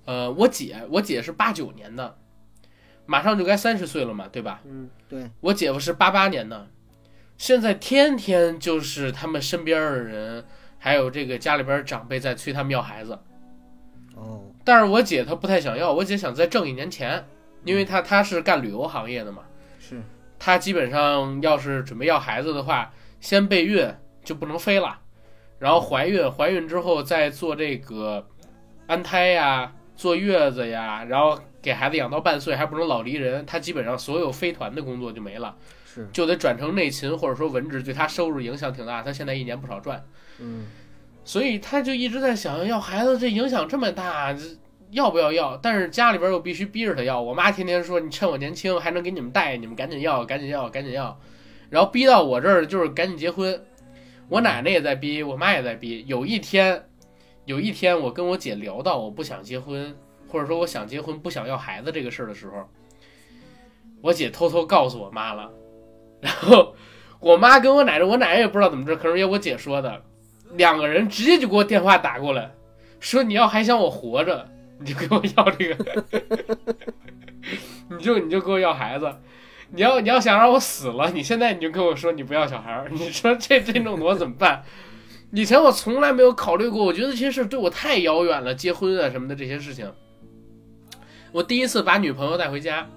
[0.05, 2.17] 呃，我姐，我姐是八九年的，
[3.07, 4.61] 马上就该三十岁了嘛，对吧？
[4.65, 6.67] 嗯，对，我姐夫是八八年的，
[7.37, 10.45] 现在天天就是他们身边的人，
[10.77, 13.17] 还有这个家里边长辈在催他们要孩子。
[14.15, 17.25] 哦，但是我姐她不太想要，我姐想再挣一年钱，
[17.63, 19.43] 因为她她是干旅游行业的嘛，
[19.79, 20.01] 是，
[20.37, 22.91] 她基本上要是准备要孩子的话，
[23.21, 23.87] 先备孕
[24.23, 24.99] 就不能飞了，
[25.59, 28.27] 然后怀孕，怀孕之后再做这个
[28.87, 35.53] 安胎呀、坐月子呀，然后给孩子养到半岁还不能老离人，他基本上所有飞团的工作就没了。
[35.85, 39.03] 是，就得转成内勤或者说文职，对他收入影响挺大。
[39.03, 40.01] 他现在一年不少赚，
[40.39, 40.67] 嗯，
[41.25, 44.33] 所以他就一直在想，要孩子这影响这么大，
[44.91, 45.57] 要不要要？
[45.57, 47.21] 但是家里边又必须逼着他要。
[47.21, 51.19] 我妈天天说，你趁我年轻还能给你们带，你们赶紧要，赶紧要，赶紧要。
[51.69, 53.61] 然后逼到我这儿就是赶紧结婚。
[54.29, 56.05] 我奶奶也在逼，我妈也在逼。
[56.07, 56.81] 有一天，
[57.43, 59.93] 有一天我跟我姐聊到我不想结婚，
[60.27, 62.69] 或者说我想结婚不想要孩子这个事儿的时候，
[64.01, 65.51] 我姐偷偷告诉我妈了。
[66.21, 66.75] 然后
[67.19, 70.01] 我妈跟我奶奶，我奶奶也不知道怎么着，可能也我姐说的，
[70.53, 72.51] 两个人直接就给我电话打过来，
[72.99, 74.47] 说你要还想我活着，
[74.79, 76.05] 你就给我要这个，
[77.89, 79.15] 你就你就给我要孩子，
[79.71, 84.63] 你要你要想让我死了，你现在你就跟我说你不要小孩儿，你说这这弄得我怎么办？
[85.31, 89.91] 以前我从来没有考虑过，我觉得这些事对我太遥远了，结婚啊什么的这些事情。
[91.31, 92.87] 我第一次把女朋友带回家，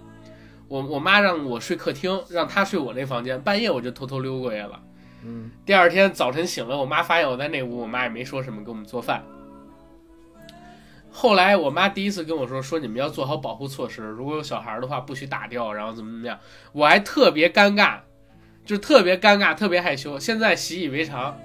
[0.69, 4.81] 我我妈让我睡客厅，让她睡我那房间，半夜我就偷偷溜过去了。
[5.25, 9.23] 嗯，第二天早晨醒了，我妈发现我在那屋，我妈也没说什么，给我们做饭。
[11.11, 16.39] 后来我妈第一次跟我说，说你们要做好保护措施，如果有小孩的话，不许打掉，然后怎么怎么样。
[16.73, 17.99] 我还特别尴尬，
[18.65, 20.19] 就特别尴尬，特别害羞。
[20.19, 21.37] 现在习以为常。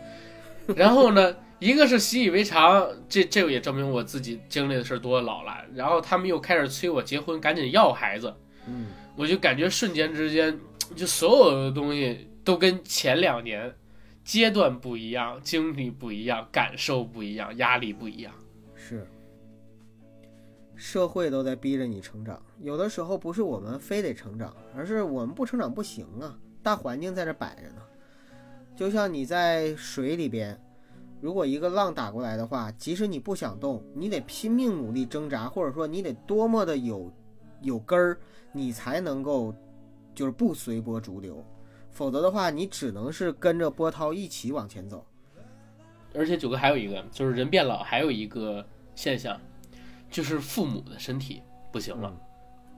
[0.76, 5.66] 然后呢，一个是习以为常，这这个也证明我自己经历的事多老了。
[5.74, 8.32] 然后他们又开始催我结婚，赶紧要孩子。
[8.68, 10.60] 嗯，我就感觉瞬间之间，
[10.96, 13.74] 就所有的东西都跟前两年
[14.24, 18.32] 阶段不一样，经历不一样，感受不一样，压力不一样。
[18.76, 19.08] 是。
[20.76, 27.82] 社会都在逼着你成长，有的时候不是我们非得成长，而是我们不成长不行啊，大环境在这摆着呢。
[28.76, 30.62] 就像你在水里边，
[31.26, 37.12] 如果一个浪打过来的话，即使你不想动，你得拼命努力挣扎，或者说你得多么的有
[37.62, 38.16] 有根儿，
[38.52, 39.52] 你才能够
[40.14, 41.44] 就是不随波逐流，
[41.90, 45.04] 否则的话，你只能是跟着波涛一起往前走。
[46.14, 48.64] 而且九哥还有一个，就是人变老，还有一个
[48.94, 49.36] 现象，
[50.12, 52.16] 就是父母的身体不行了。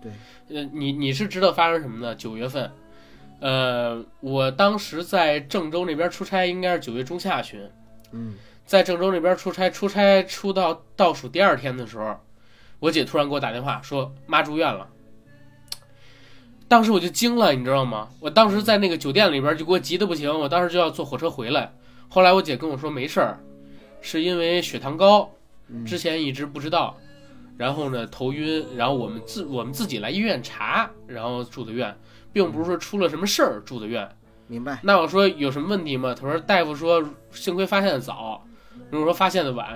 [0.02, 0.14] 对，
[0.56, 2.16] 呃，你你是知道发生什么呢？
[2.16, 2.72] 九月份，
[3.42, 7.70] 呃，我当时在郑州那边出差，应该是九月中下旬，
[8.12, 8.36] 嗯
[8.66, 12.20] 在郑州那边出差，出差出到倒数第二天的时候，
[12.80, 14.88] 我姐突然给我打电话说妈住院了。
[16.68, 18.10] 当时我就惊了，你知道吗？
[18.20, 21.72] 我当时在那个酒店里边就给我急得不行，我当时就要坐火车回来。
[22.10, 23.40] 后来我姐跟我说没事儿，
[24.02, 25.32] 是因为血糖高，
[25.70, 26.98] 嗯之前一直不知道，
[27.58, 31.98] 然后呢头晕，然后我们自我们自己来医院查，然后住的院，
[32.34, 34.10] 并不是说出了什么事儿住的院。
[34.48, 34.80] 明白。
[34.84, 36.14] 那我说有什么问题吗？
[36.14, 38.44] 他说大夫说幸亏发现的早，
[38.90, 39.68] 如果说发现的晚，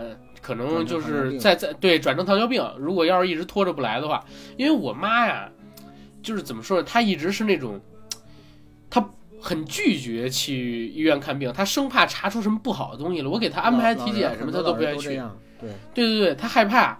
[0.41, 2.63] 可能就是在在对转成糖尿病。
[2.77, 4.23] 如果要是一直拖着不来的话，
[4.57, 5.49] 因为我妈呀，
[6.23, 7.79] 就是怎么说呢，她一直是那种，
[8.89, 9.05] 她
[9.39, 13.29] 很拒绝去医院看病，她生怕查出什么不好的东西了。
[13.29, 15.09] 我给她安排体检什么，她都不愿意去。
[15.59, 16.99] 对，对对对，她害怕。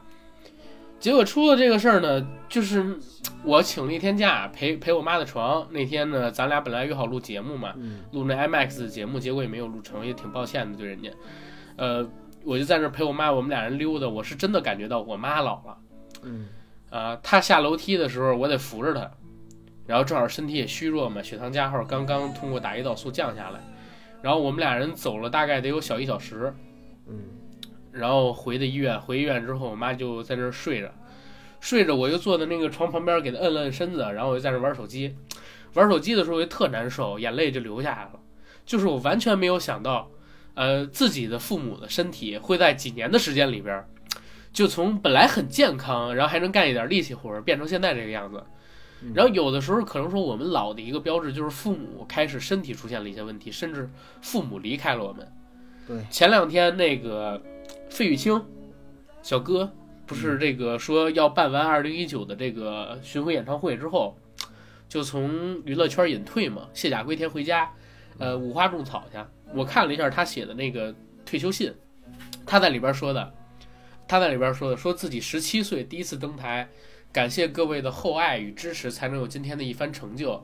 [1.02, 2.96] 结果出了这个事儿呢，就是
[3.44, 5.68] 我请了一天假陪陪我妈的床。
[5.72, 11.10] 那天呢，咱俩本来约好录节目嘛，嗯录那 IMAX 的节目，结果也没有录成，也挺抱歉的对人家。
[11.76, 12.08] 呃，
[12.46, 15.78] 我就在那儿陪我妈，我们俩人溜达，我是真的感觉到我妈老了。
[16.22, 16.48] 嗯
[16.92, 19.10] 啊、她下楼梯的时候，我得扶着她，
[19.88, 23.60] 然后正好身体也虚弱嘛，血糖加号刚刚通过打胰岛素降下来，
[24.22, 26.54] 然后我们俩人走了大概得有小一小时，
[27.08, 27.16] 嗯
[27.92, 30.90] 然后回的医院，回医院之后，我妈就在那儿睡着，
[31.60, 35.16] 睡着我就坐在那个床旁边给她摁了摁身子，然后我就在那玩手机，
[35.74, 38.12] 玩手机的时候我就特难受，眼泪就流下来了，
[38.66, 40.10] 就是我完全没有想到，
[40.54, 43.88] 呃，自己的父母的身体会在几年的时间里边儿，
[44.54, 48.44] 就从本来很健康，然后还能干一点力气活儿，变成现在这个样子。
[49.02, 49.12] 嗯。
[49.14, 53.90] 然后有的时候可能说我们老的一个标志就是父母开始身体出现了一些问题，甚至
[54.22, 55.28] 父母离开了我们。
[55.88, 57.42] 对，前两天那个
[57.92, 58.42] 费玉清
[59.22, 59.70] 小哥
[60.06, 64.18] 不是这个说要办完二零一九的这个巡回演唱会之后，
[64.88, 67.70] 就从娱乐圈隐退嘛，卸甲归田回家，
[68.18, 69.18] 呃，五花种草去。
[69.54, 71.72] 我看了一下他写的那个退休信，
[72.46, 73.34] 他在里边说的，
[74.08, 76.70] 他在里边说的，说自己十七岁第一次登台，
[77.12, 80.42] 感谢各位的厚爱与支持，才能有今天的一番成就。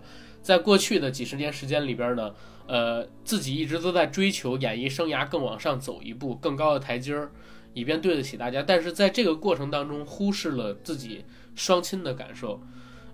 [0.48, 2.34] 在过去的几十年时间里边呢，
[2.68, 7.30] 呃，自己一直都在追求演艺生涯更往上走一步，更高的台阶儿，
[7.74, 8.64] 以便对得起大家。
[8.64, 12.62] 但是在这个过程当中，忽视了自己双亲的感受。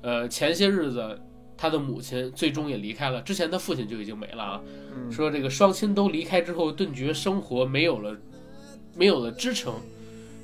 [0.04, 1.20] 呃，前些日子
[1.58, 4.62] 他的母亲最终也离开了，之前他父亲就已经没了啊。
[4.96, 8.16] 嗯说这个双亲都离开之后，顿觉生活没有了，
[8.96, 9.74] 没有了支撑，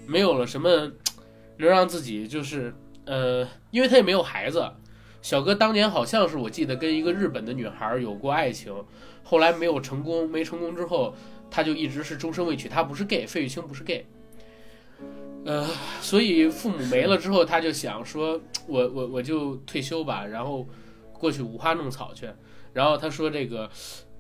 [0.08, 0.92] 没有了什么
[1.58, 2.74] 能让自己就是
[3.06, 4.68] 呃，因为他也没有孩子。
[5.22, 8.74] 小哥当年好像是我记得跟一个日本的女孩有过爱情，
[9.24, 11.14] 后来没有成功，没成功之后，
[11.52, 12.70] 他就一直是终身未娶。
[12.70, 14.06] 他不是 gay，费玉清不是 gay。
[15.46, 15.68] 呃，
[16.02, 20.68] 所以父母没了之后，他就想说，我我我就退休吧，然后
[21.14, 22.30] 过去五花弄草去。
[22.72, 23.70] 然后他说这个，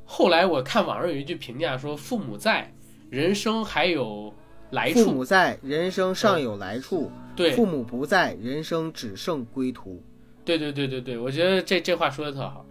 [0.06, 2.74] 后来我看网上有一句评价说，父母在，
[3.10, 4.34] 人生还有
[4.72, 5.06] 来处。
[5.06, 10.02] 父母在，人生尚有来处；对，父母不在，人生只剩归途。
[10.46, 12.66] 对对对对对，我觉得这这话说的特好。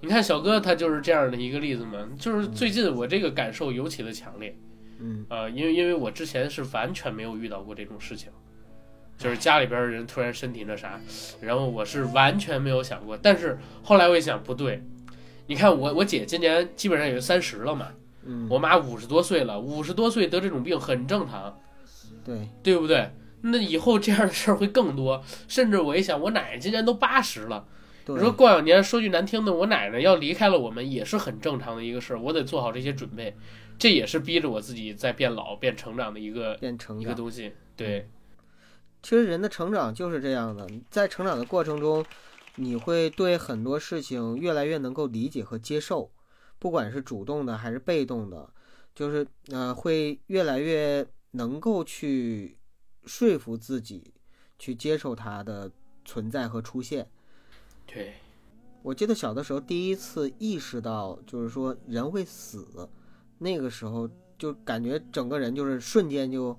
[0.00, 4.54] 你看小哥他就是这样的一个例子嘛，就是最近我这个感受尤其的强烈，
[5.00, 8.30] 嗯呃，因为因为我之前是完全没有遇到过这种事情，
[9.16, 11.00] 就是家里边人突然身体那啥，
[11.40, 14.82] 然后我是完全没有想过，但是后来我一想不对，
[15.46, 17.88] 你看我我姐今年基本上也就三十了嘛，
[18.24, 21.58] 嗯，我妈五十多岁了，五十多岁得这种病很正常，
[22.22, 23.10] 对，对不对？
[23.46, 27.66] 那以后这样的事儿会更多，甚至我一想，我奶奶今年都八十了。
[28.06, 33.36] 对你说过两年，说句难听的，我奶奶要离开了我们，也是很正常的一个事儿，我得做好这些准备，
[33.78, 37.14] 这也是逼着我自己在变老、变成长的一个一个变成一个。
[37.14, 37.52] 东西。
[37.76, 38.08] 对，
[39.02, 42.04] 其实人的成长就是这样的，在成长的过程中，
[42.56, 46.10] 你会对很多事情越来越能够理解和接受，
[46.58, 48.48] 不管是主动的还是被动的，
[48.94, 52.56] 就是呃，会越来越能够去
[53.06, 54.12] 说服自己
[54.58, 55.70] 去接受它的
[56.04, 57.08] 存在和出现。
[57.86, 58.14] 对，
[58.82, 62.88] 我记得小的时候第一次意识到，就是说人会死，
[63.38, 66.58] 那个时候就感觉整个人就是瞬间就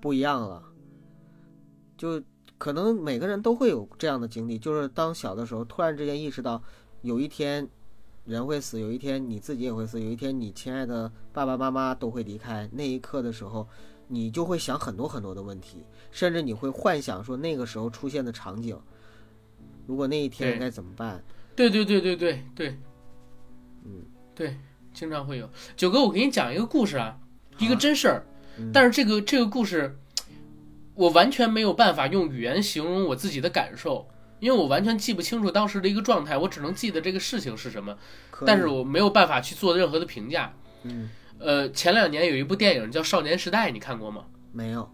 [0.00, 0.62] 不一样了，
[1.96, 2.22] 就
[2.58, 6.62] 可能每个人都会有这样的经历，就是当小的时候突然之间意识到，
[7.02, 7.68] 有一天
[8.24, 13.68] 人会死，有一天你自己也会死，有一天你亲爱的爸爸妈妈都会离开，那一刻的时候，
[14.08, 18.78] 你就会想很多很多的问题，甚至你会幻想说那个时候出现的场景，
[19.86, 21.22] 如果那一天应该怎么办？
[21.54, 22.44] 对对对对对。
[22.54, 22.78] 对，
[23.84, 24.02] 嗯，
[24.34, 24.56] 对，
[24.92, 25.48] 经常会有。
[25.76, 27.18] 九哥，我给你讲一个故事啊，
[27.58, 28.26] 一个真事儿，
[28.58, 28.70] 嗯。
[28.72, 29.98] 但是这个这个故事，
[30.94, 37.96] 我完全没有办法用语言形容我自己的感受，因为我完全记不清楚当时的一个状态，我只能记得这个事情是什么，
[38.44, 40.54] 但是我没有办法去做任何的评价。
[40.82, 44.24] 嗯呃，前两年有一部电影叫《少年时代》，你看过吗？
[44.52, 44.90] 没有，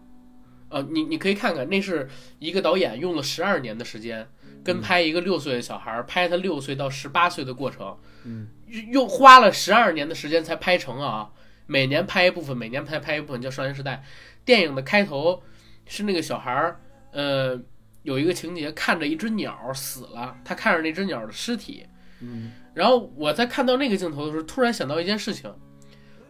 [0.69, 4.27] 呃，你你可以看看，那是一个导演用了十二年的时间，
[4.63, 8.47] 跟拍一个六岁的小孩儿，拍他六岁到十八岁的过程，嗯，
[8.91, 11.31] 用花了十二年的时间才拍成啊，
[11.65, 14.03] 每年拍一部分，每年拍拍一部分，叫《少年时代》。
[14.45, 15.41] 电影的开头
[15.85, 16.81] 是那个小孩儿，
[17.11, 17.57] 呃，
[18.01, 21.85] 有一个情节，看着一只鸟死了，他看着那只鸟的尸体，
[22.19, 25.53] 嗯然后我在看到那个镜头的时候，突然想到一件事情，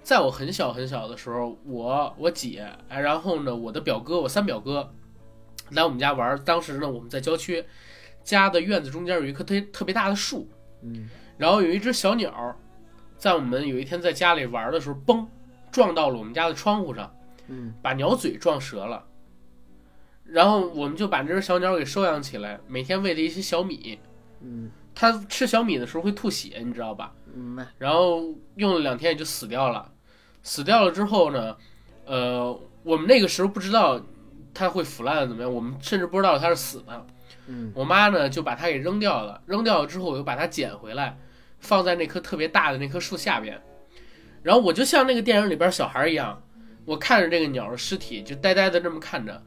[0.04, 4.93] 在我很小很小的时候，我我姐，哎，然后呢，我的表哥，我三表哥
[5.72, 7.64] 来我们家玩儿，当时呢我们在郊区，
[8.24, 10.47] 家的院子中间有一棵特特别大的树，
[10.82, 12.56] 嗯然后有一只小鸟，
[13.18, 15.26] 在我们有一天在家里玩的时候，嘣，
[15.72, 17.16] 撞到了我们家的窗户上，
[17.47, 19.06] 嗯把鸟嘴撞折了。
[20.26, 23.99] 然后我们就把这只小鸟给收养起来，每天喂了一些小米。
[24.41, 27.14] 嗯，它吃小米的时候会吐血，你知道吧？
[27.34, 27.68] 明白。
[27.78, 29.91] 然后用了两天也就死掉了。
[30.44, 31.58] 死掉了之后呢，
[32.06, 34.00] 呃，我们那个时候不知道
[34.54, 37.08] 它会腐烂怎么样，我们甚至不知道它是死的。
[37.48, 41.18] 嗯我妈呢就把它给扔掉了，扔掉了之后我又把它捡回来，
[41.60, 43.62] 放在那棵特别大的那棵树下边。
[44.41, 46.41] 然后我就像那个电影里边小孩一样，
[46.86, 49.41] 我看着这个鸟的尸体，就呆呆的这么看着。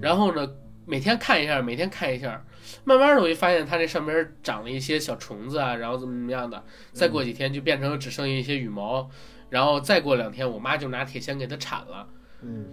[0.00, 0.46] 然后呢，
[0.86, 2.44] 每天看一下，每天看一下，
[2.84, 6.62] 慢慢的我就发现它这上边长了一些小虫子啊，然后怎么怎么样的。
[6.92, 9.08] 再过几天就变成了只剩下一些羽毛，
[9.50, 12.08] 然后再过两天，我妈就拿铁锨给它铲了。
[12.42, 12.66] 嗯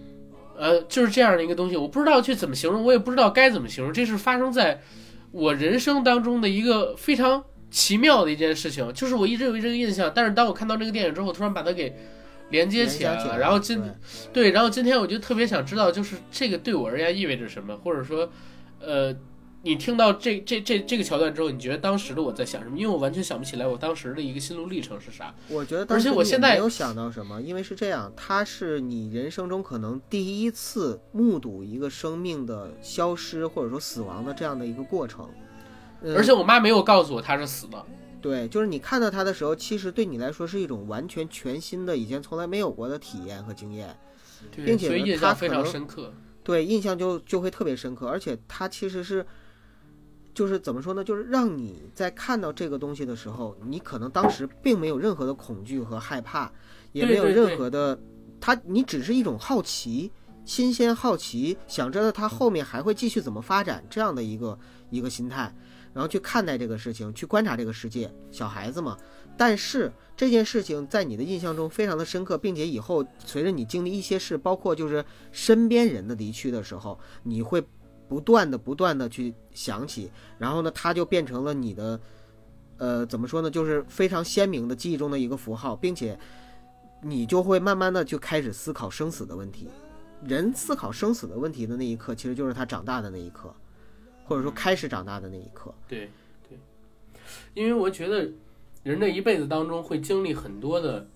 [0.57, 3.91] 呃，就是这样的一个东西，我不知道去怎么形容，我也不知道该怎么形容。
[3.91, 4.81] 这是发生在
[5.31, 11.93] 我人生当中的一个非常奇妙的一件事情，就是我一直有这个印象，但是当我看到这个电影之后，突然把它给
[12.51, 13.21] 连接起来了。
[13.21, 13.81] 起来然后今
[14.31, 18.29] 对对，然后今天我就特别想知道，就是这个对我而言意味着什么，或者说，
[18.79, 19.13] 呃，
[19.65, 22.77] 你听到这这这这个桥段之后，你觉得当时的我在想什么？
[22.77, 25.33] 因为我完全想不起来我当时的一个心路历程是啥。
[25.49, 35.27] 我觉得当而且时我现在没有想到什么，因为是这样，它是你人生中可能第一次目睹一个生命的消失或者说死亡的这样的一个过程。
[36.03, 37.83] 嗯而且我妈没有告诉我他是死的。
[38.21, 43.97] 对，就是你看到它的时候，其实对你来说是一种完全全新的、以前从来没有过的体验和经验。
[44.55, 46.13] 并且他印象非常深刻。
[46.43, 49.25] 对，印象就就会特别深刻，而且它其实是，
[50.35, 51.03] 就是怎么说呢？
[51.03, 56.51] 就是让你在看到这个东西的时候，你可能当时并没有任何的恐惧和害怕，
[56.91, 57.97] 也没有任何的，
[58.39, 60.11] 他你只是一种好奇、
[60.43, 64.59] 新鲜好奇，想知道它后面还会继续怎么发展这样的一个
[64.89, 65.55] 一个心态，
[65.93, 68.13] 然后去看待这个事情，去观察这个世界。
[68.29, 68.97] 小孩子嘛，
[69.37, 77.63] 但是这件事情在你的印象中非常的深刻，并且以后随着你经历一些事，包括就是身边人的离去的时候，你会
[78.07, 81.99] 不断的不断的去想起，然后呢，它就变成了你的，
[82.77, 86.17] 呃，怎么说呢，就是非常鲜明的记忆中的一个符号，并且
[87.01, 89.69] 你就会慢慢的就开始思考生死的问题。
[90.23, 93.53] 人思考生死的问题的那一刻，其实就是他长大的那一刻，
[94.23, 95.73] 或者说开始长大的那一刻。
[95.87, 96.09] 对
[96.47, 96.57] 对，
[97.53, 98.31] 因为我觉得
[98.83, 101.07] 人这一辈子当中会经历很多的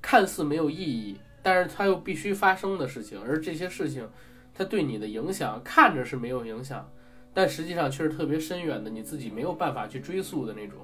[0.00, 4.08] 看似没有意义，但是它又必须发生的事情，而这些事情
[4.60, 6.86] 它对你的影响看着是没有影响，
[7.32, 10.80] 但实际上却是特别深远的，你自己没有办法去追溯的那种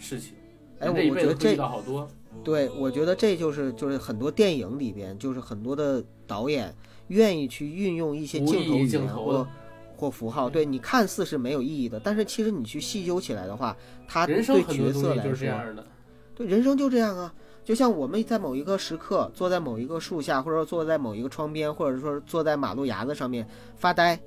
[0.00, 0.34] 事情。
[0.80, 2.10] 哎，我觉得这辈子会遇到好多，
[2.42, 6.74] 对，我觉得这就是就是很多电影里边，就是很多的导演
[7.06, 9.48] 愿意去运用一些镜头语镜头言或
[9.96, 13.76] 或符号，对你看似是没有意义的，但是其实你去细究起来的话，
[14.08, 15.86] 他对人生很多角色来就是这说，样的。
[16.34, 17.32] 对人生就这样啊。
[17.64, 24.20] 就像我们在某一个时刻坐在某一个树下，或者说坐在某一个窗边，或者说坐在马路牙子上面发呆，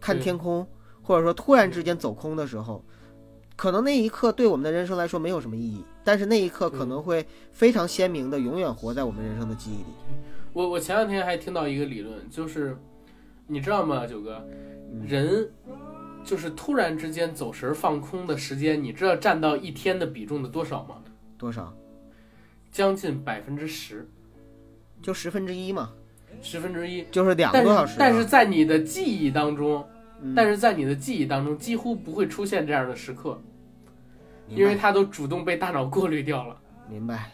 [0.00, 0.66] 看天空，
[1.02, 2.84] 或者说突然之间走空的时候，
[3.56, 10.18] 可能那一刻对我们的人生来说没有什么意义，但是那一刻可能会非常鲜明的永远活在我们人生的记忆里。
[10.52, 12.76] 我我前两天还听到一个理论，就是
[13.48, 14.40] 你知道吗，九哥，
[15.04, 15.50] 人
[16.24, 20.96] 就是突然之间走神儿放空的时间，你知道占到一天的比重的多少吗？
[21.36, 21.74] 多少？
[22.72, 24.08] 将近百分之十，
[25.02, 25.92] 就十分之一嘛，
[26.40, 27.04] 十分之一。
[27.10, 29.86] 就是两个但多小时但是在你的记忆当中，
[30.22, 30.34] 嗯。
[30.34, 33.40] 但是在你的记忆当中几乎不会出现这样的时刻，
[34.48, 36.58] 因为它都主动被大脑过滤掉了。
[36.88, 37.30] 明白，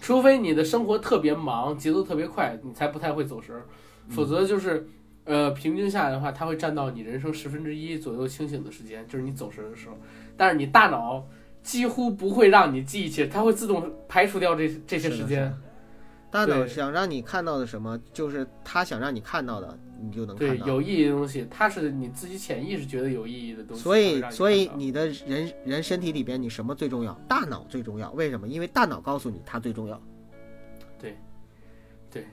[0.00, 3.66] 除非你的生活特别忙，节奏特别快，你才不太会走神儿，
[4.08, 4.10] 嗯。
[4.10, 4.86] 否则就是，
[5.24, 9.98] 呃，平均下来的话，它会占到你人生十分之一左右清醒的时间，就是你走神儿的时候。
[10.34, 11.26] 但是你大脑
[11.62, 15.54] 几乎不会让你记忆起，它会自动排除掉这这些时间。
[16.30, 20.66] 大脑想让你看到的什么，就是他想让你看到的，你就能看对，到。
[20.66, 23.98] 有意义的东西，它是你自己潜意识觉得有意义的东西所。
[23.98, 27.12] 以，所以你的人人身体里边，你什么最重要？
[27.28, 28.10] 大脑最重要。
[28.12, 28.48] 为什么？
[28.48, 30.00] 因为大脑告诉你它最重要。
[30.98, 31.18] 对，
[32.10, 32.26] 对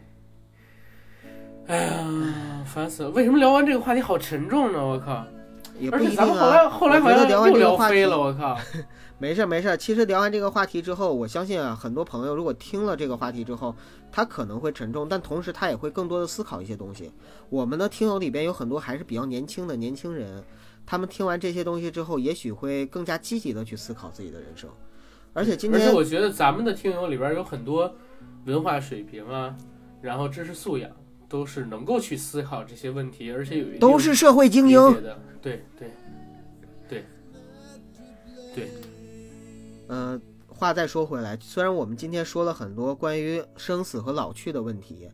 [1.67, 3.09] 哎呀，烦死了！
[3.09, 4.83] 为什么聊完这个话题好沉重呢？
[4.83, 5.25] 我靠！
[5.77, 6.69] 也不一定而且咱们后来啊。
[6.69, 8.57] 后来好像又聊飞了，我靠！
[9.19, 9.77] 没事儿没事儿。
[9.77, 13.75] 其实聊完这个话题之后，我相信啊，很多朋友如果听了这个话题之后，
[14.11, 17.11] 他可能会沉重，但同时他也会更多的思考一些东西。
[17.49, 20.43] 我们的听友里边有很多还是比较年轻的年轻人，
[20.85, 24.69] 他们听完这些东西之后，也许会更加积极的去思考自己的人生。
[25.33, 27.93] 而且今天而且我觉得咱们的听友里边有很多
[28.45, 29.55] 文化水平啊，
[30.01, 30.89] 然后知识素养
[31.27, 34.93] 都是能够去思考这些问题，而且有一都是社会精理英。
[35.41, 35.91] 对对
[36.87, 37.05] 对
[38.55, 38.67] 对，
[39.89, 45.09] 呃，话再说回来，虽然我们今天说了很多关于生死和老去的问题，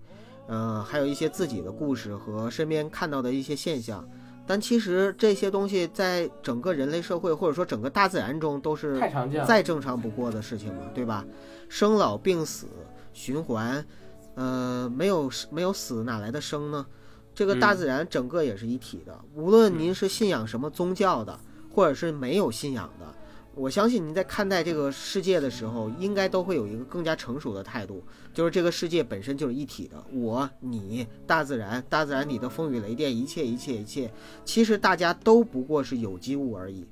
[0.47, 4.05] 呃，还有一些自己的故事和身边看到的一些现象，
[4.45, 9.47] 但其实这些东西在整个人类社会或者说整个大自然中都是太常见了。
[9.47, 11.25] 再正常不过的事情了，对吧？
[11.69, 12.67] 生老病死
[13.13, 13.85] 循环，
[14.35, 16.85] 呃，没有没有死哪来的生呢？
[17.33, 21.39] 这个大嗯自然整个也是一体的，无论您是信仰什么宗教的，
[21.73, 23.05] 或者是没有信仰的，
[23.55, 28.03] 我相信您在看待这个世界的时候，应该都会有一个更加成熟的态度，
[28.33, 34.11] 就是这个世界本身就是一体的，我、你、大自然，大自然里的风雨雷电，一切一切一切，
[34.43, 36.85] 其实大家都不过是有机物而已，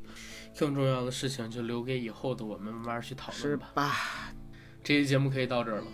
[0.58, 3.72] 更重要的事情就留给以后的我们慢慢去讨论吧。
[3.74, 3.94] 吧？
[4.84, 5.88] 这期节目可以到这儿了，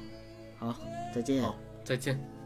[0.60, 0.76] 好，
[1.14, 1.42] 再见。
[1.42, 2.39] 好再见。